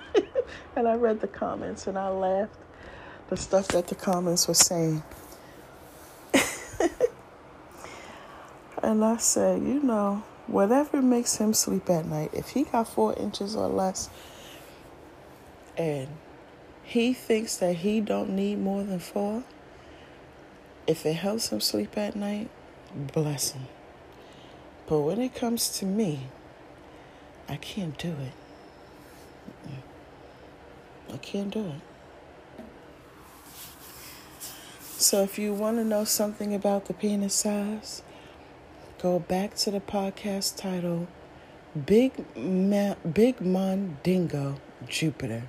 and 0.76 0.88
I 0.88 0.94
read 0.94 1.20
the 1.20 1.28
comments 1.28 1.86
and 1.86 1.98
I 1.98 2.08
laughed. 2.08 2.54
The 3.28 3.36
stuff 3.36 3.68
that 3.68 3.86
the 3.86 3.94
comments 3.94 4.46
were 4.46 4.54
saying. 4.54 5.02
and 8.82 9.04
I 9.04 9.16
said, 9.16 9.62
you 9.62 9.82
know, 9.82 10.22
whatever 10.46 11.00
makes 11.00 11.36
him 11.36 11.54
sleep 11.54 11.88
at 11.88 12.04
night, 12.06 12.30
if 12.32 12.50
he 12.50 12.64
got 12.64 12.88
four 12.88 13.14
inches 13.14 13.56
or 13.56 13.68
less, 13.68 14.10
and 15.76 16.08
he 16.82 17.14
thinks 17.14 17.56
that 17.56 17.76
he 17.76 18.00
don't 18.00 18.30
need 18.30 18.58
more 18.58 18.84
than 18.84 18.98
four, 18.98 19.42
if 20.86 21.06
it 21.06 21.14
helps 21.14 21.50
him 21.50 21.60
sleep 21.60 21.96
at 21.96 22.14
night, 22.14 22.50
bless 22.94 23.52
him. 23.52 23.68
But 24.86 25.00
when 25.00 25.20
it 25.20 25.34
comes 25.34 25.70
to 25.78 25.86
me, 25.86 26.28
I 27.48 27.56
can't 27.56 27.96
do 27.98 28.08
it. 28.08 28.32
I 31.12 31.16
can't 31.18 31.50
do 31.50 31.66
it. 31.66 31.80
So 34.98 35.22
if 35.22 35.38
you 35.38 35.52
want 35.52 35.76
to 35.76 35.84
know 35.84 36.04
something 36.04 36.54
about 36.54 36.86
the 36.86 36.94
penis 36.94 37.34
size, 37.34 38.02
go 39.00 39.18
back 39.18 39.54
to 39.56 39.70
the 39.70 39.80
podcast 39.80 40.56
title 40.56 41.06
Big 41.86 42.24
Ma- 42.36 42.94
Big 43.12 43.40
Mandingo 43.40 44.60
Jupiter. 44.88 45.44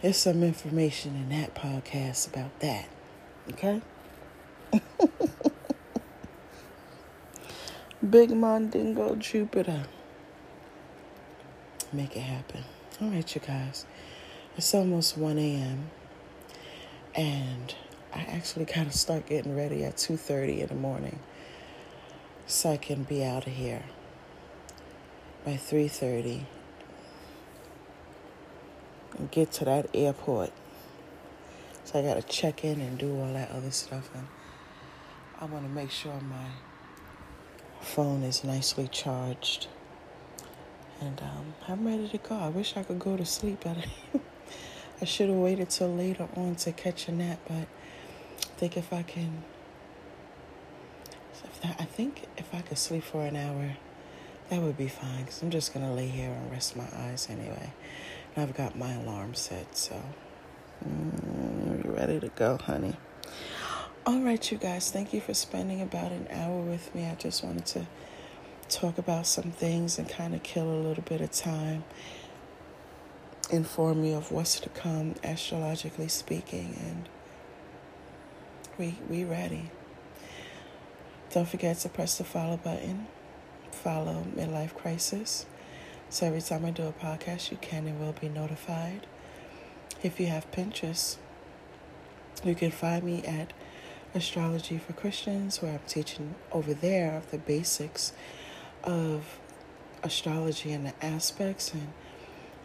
There's 0.00 0.16
some 0.16 0.42
information 0.42 1.16
in 1.16 1.28
that 1.30 1.54
podcast 1.54 2.28
about 2.28 2.58
that. 2.60 2.88
Okay? 3.50 3.80
Big 8.10 8.30
Mandingo 8.30 9.16
Jupiter. 9.16 9.84
Make 11.92 12.16
it 12.16 12.20
happen. 12.20 12.64
All 13.02 13.08
right, 13.08 13.34
you 13.34 13.40
guys. 13.40 13.84
It's 14.56 14.72
almost 14.74 15.18
1 15.18 15.38
a.m. 15.38 15.90
And 17.14 17.74
I 18.14 18.20
actually 18.20 18.64
got 18.64 18.90
to 18.90 18.96
start 18.96 19.26
getting 19.26 19.54
ready 19.54 19.84
at 19.84 19.96
2.30 19.96 20.60
in 20.60 20.68
the 20.68 20.74
morning 20.74 21.18
so 22.46 22.70
I 22.70 22.76
can 22.78 23.02
be 23.02 23.22
out 23.22 23.46
of 23.46 23.52
here 23.52 23.82
by 25.44 25.52
3.30 25.52 26.44
and 29.18 29.30
get 29.30 29.52
to 29.52 29.66
that 29.66 29.90
airport. 29.92 30.50
So 31.84 31.98
I 31.98 32.02
got 32.02 32.14
to 32.14 32.22
check 32.22 32.64
in 32.64 32.80
and 32.80 32.96
do 32.96 33.20
all 33.20 33.34
that 33.34 33.50
other 33.50 33.70
stuff. 33.70 34.08
And 34.14 34.26
I 35.38 35.44
want 35.44 35.66
to 35.66 35.70
make 35.70 35.90
sure 35.90 36.18
my 36.22 36.46
phone 37.82 38.22
is 38.22 38.44
nicely 38.44 38.88
charged. 38.88 39.68
And 41.02 41.20
um, 41.20 41.54
I'm 41.66 41.84
ready 41.84 42.08
to 42.10 42.18
go. 42.18 42.36
I 42.36 42.48
wish 42.48 42.76
I 42.76 42.84
could 42.84 43.00
go 43.00 43.16
to 43.16 43.26
sleep, 43.26 43.64
but 43.64 43.76
I 45.00 45.04
should 45.04 45.28
have 45.28 45.38
waited 45.38 45.68
till 45.70 45.92
later 45.92 46.28
on 46.36 46.54
to 46.56 46.70
catch 46.70 47.08
a 47.08 47.12
nap. 47.12 47.40
But 47.48 47.66
I 47.66 48.56
think 48.56 48.76
if 48.76 48.92
I 48.92 49.02
can, 49.02 49.42
if 51.42 51.60
that, 51.62 51.76
I 51.80 51.84
think 51.84 52.28
if 52.36 52.54
I 52.54 52.60
could 52.60 52.78
sleep 52.78 53.02
for 53.02 53.22
an 53.22 53.34
hour, 53.34 53.76
that 54.48 54.62
would 54.62 54.76
be 54.78 54.86
fine. 54.86 55.24
Cause 55.24 55.42
I'm 55.42 55.50
just 55.50 55.74
gonna 55.74 55.92
lay 55.92 56.06
here 56.06 56.30
and 56.30 56.52
rest 56.52 56.76
my 56.76 56.86
eyes 56.94 57.26
anyway. 57.28 57.72
And 58.36 58.48
I've 58.48 58.56
got 58.56 58.78
my 58.78 58.92
alarm 58.92 59.34
set, 59.34 59.76
so 59.76 60.00
mm, 60.88 61.98
ready 61.98 62.20
to 62.20 62.28
go, 62.28 62.58
honey. 62.58 62.94
All 64.06 64.20
right, 64.20 64.52
you 64.52 64.56
guys, 64.56 64.92
thank 64.92 65.12
you 65.12 65.20
for 65.20 65.34
spending 65.34 65.80
about 65.80 66.12
an 66.12 66.28
hour 66.30 66.60
with 66.60 66.94
me. 66.94 67.06
I 67.06 67.16
just 67.16 67.42
wanted 67.42 67.66
to 67.66 67.86
talk 68.72 68.98
about 68.98 69.26
some 69.26 69.50
things 69.52 69.98
and 69.98 70.08
kind 70.08 70.34
of 70.34 70.42
kill 70.42 70.70
a 70.70 70.80
little 70.80 71.02
bit 71.02 71.20
of 71.20 71.30
time, 71.30 71.84
inform 73.50 74.04
you 74.04 74.14
of 74.14 74.32
what's 74.32 74.58
to 74.60 74.68
come, 74.70 75.14
astrologically 75.22 76.08
speaking, 76.08 76.76
and 76.80 77.08
we 78.78 78.96
we 79.08 79.24
ready. 79.24 79.70
Don't 81.32 81.48
forget 81.48 81.78
to 81.78 81.88
press 81.88 82.18
the 82.18 82.24
follow 82.24 82.56
button. 82.56 83.06
Follow 83.70 84.26
Midlife 84.36 84.74
Crisis. 84.74 85.46
So 86.10 86.26
every 86.26 86.42
time 86.42 86.64
I 86.66 86.70
do 86.70 86.86
a 86.86 86.92
podcast, 86.92 87.50
you 87.50 87.56
can 87.56 87.86
and 87.86 87.98
will 87.98 88.12
be 88.12 88.28
notified. 88.28 89.06
If 90.02 90.20
you 90.20 90.26
have 90.26 90.50
Pinterest, 90.50 91.16
you 92.44 92.54
can 92.54 92.70
find 92.70 93.02
me 93.02 93.24
at 93.24 93.52
Astrology 94.14 94.76
for 94.76 94.92
Christians, 94.92 95.62
where 95.62 95.72
I'm 95.72 95.80
teaching 95.86 96.34
over 96.52 96.74
there 96.74 97.16
of 97.16 97.30
the 97.30 97.38
basics 97.38 98.12
of 98.84 99.38
astrology 100.02 100.72
and 100.72 100.86
the 100.86 101.04
aspects, 101.04 101.72
and 101.72 101.92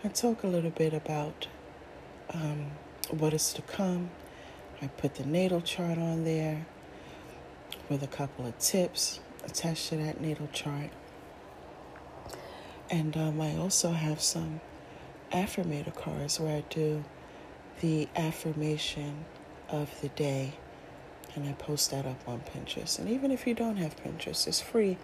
I 0.04 0.10
talk 0.10 0.44
a 0.44 0.48
little 0.48 0.72
bit 0.72 0.94
about 0.94 1.48
um, 2.34 2.72
what 3.10 3.34
is 3.34 3.54
to 3.54 3.62
come. 3.62 4.10
I 4.82 4.88
put 4.88 5.16
the 5.16 5.26
natal 5.26 5.62
chart 5.62 5.98
on 5.98 6.24
there 6.24 6.66
with 7.90 8.04
a 8.04 8.08
couple 8.08 8.46
of 8.46 8.58
tips 8.60 9.20
attached 9.44 9.90
to 9.90 9.98
that 9.98 10.22
natal 10.22 10.50
chart. 10.54 10.90
And 12.90 13.18
um, 13.18 13.42
I 13.42 13.56
also 13.58 13.92
have 13.92 14.22
some 14.22 14.62
affirmator 15.32 15.94
cards 15.96 16.40
where 16.40 16.58
I 16.58 16.64
do 16.70 17.04
the 17.82 18.08
affirmation 18.16 19.26
of 19.70 19.90
the 20.02 20.10
day 20.10 20.54
and 21.36 21.48
I 21.48 21.54
post 21.54 21.92
that 21.92 22.06
up 22.06 22.28
on 22.28 22.42
Pinterest. 22.42 22.98
And 22.98 23.10
even 23.10 23.32
if 23.32 23.46
you 23.46 23.54
don't 23.54 23.78
have 23.78 23.96
Pinterest, 23.98 24.48
it's 24.48 24.62
free 24.62 24.98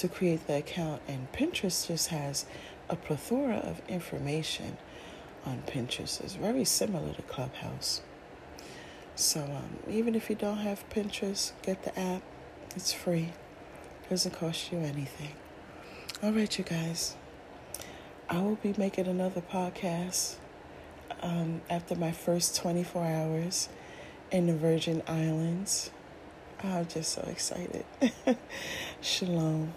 to 0.00 0.08
create 0.08 0.46
the 0.46 0.56
account. 0.56 1.02
And 1.08 1.30
Pinterest 1.32 1.86
just 1.86 2.08
has 2.08 2.46
a 2.88 2.96
plethora 2.96 3.56
of 3.56 3.80
information 3.88 4.76
on 5.44 5.62
Pinterest. 5.66 6.20
It's 6.20 6.34
very 6.34 6.64
similar 6.64 7.12
to 7.14 7.22
Clubhouse. 7.22 8.02
So 9.14 9.40
um, 9.42 9.78
even 9.90 10.14
if 10.14 10.30
you 10.30 10.36
don't 10.36 10.58
have 10.58 10.88
Pinterest, 10.90 11.52
get 11.62 11.82
the 11.84 11.98
app. 11.98 12.22
It's 12.74 12.92
free. 12.92 13.32
It 14.04 14.10
Doesn't 14.10 14.34
cost 14.34 14.72
you 14.72 14.78
anything. 14.78 15.32
All 16.22 16.32
right, 16.32 16.56
you 16.56 16.64
guys. 16.64 17.16
I 18.28 18.38
will 18.38 18.56
be 18.56 18.74
making 18.78 19.06
another 19.06 19.42
podcast 19.42 20.36
um, 21.20 21.60
after 21.68 21.94
my 21.94 22.12
first 22.12 22.56
24 22.56 23.04
hours 23.04 23.68
in 24.30 24.46
the 24.46 24.54
Virgin 24.54 25.02
Islands. 25.06 25.90
I'm 26.62 26.86
just 26.86 27.12
so 27.12 27.22
excited. 27.22 27.84
Shalom. 29.00 29.74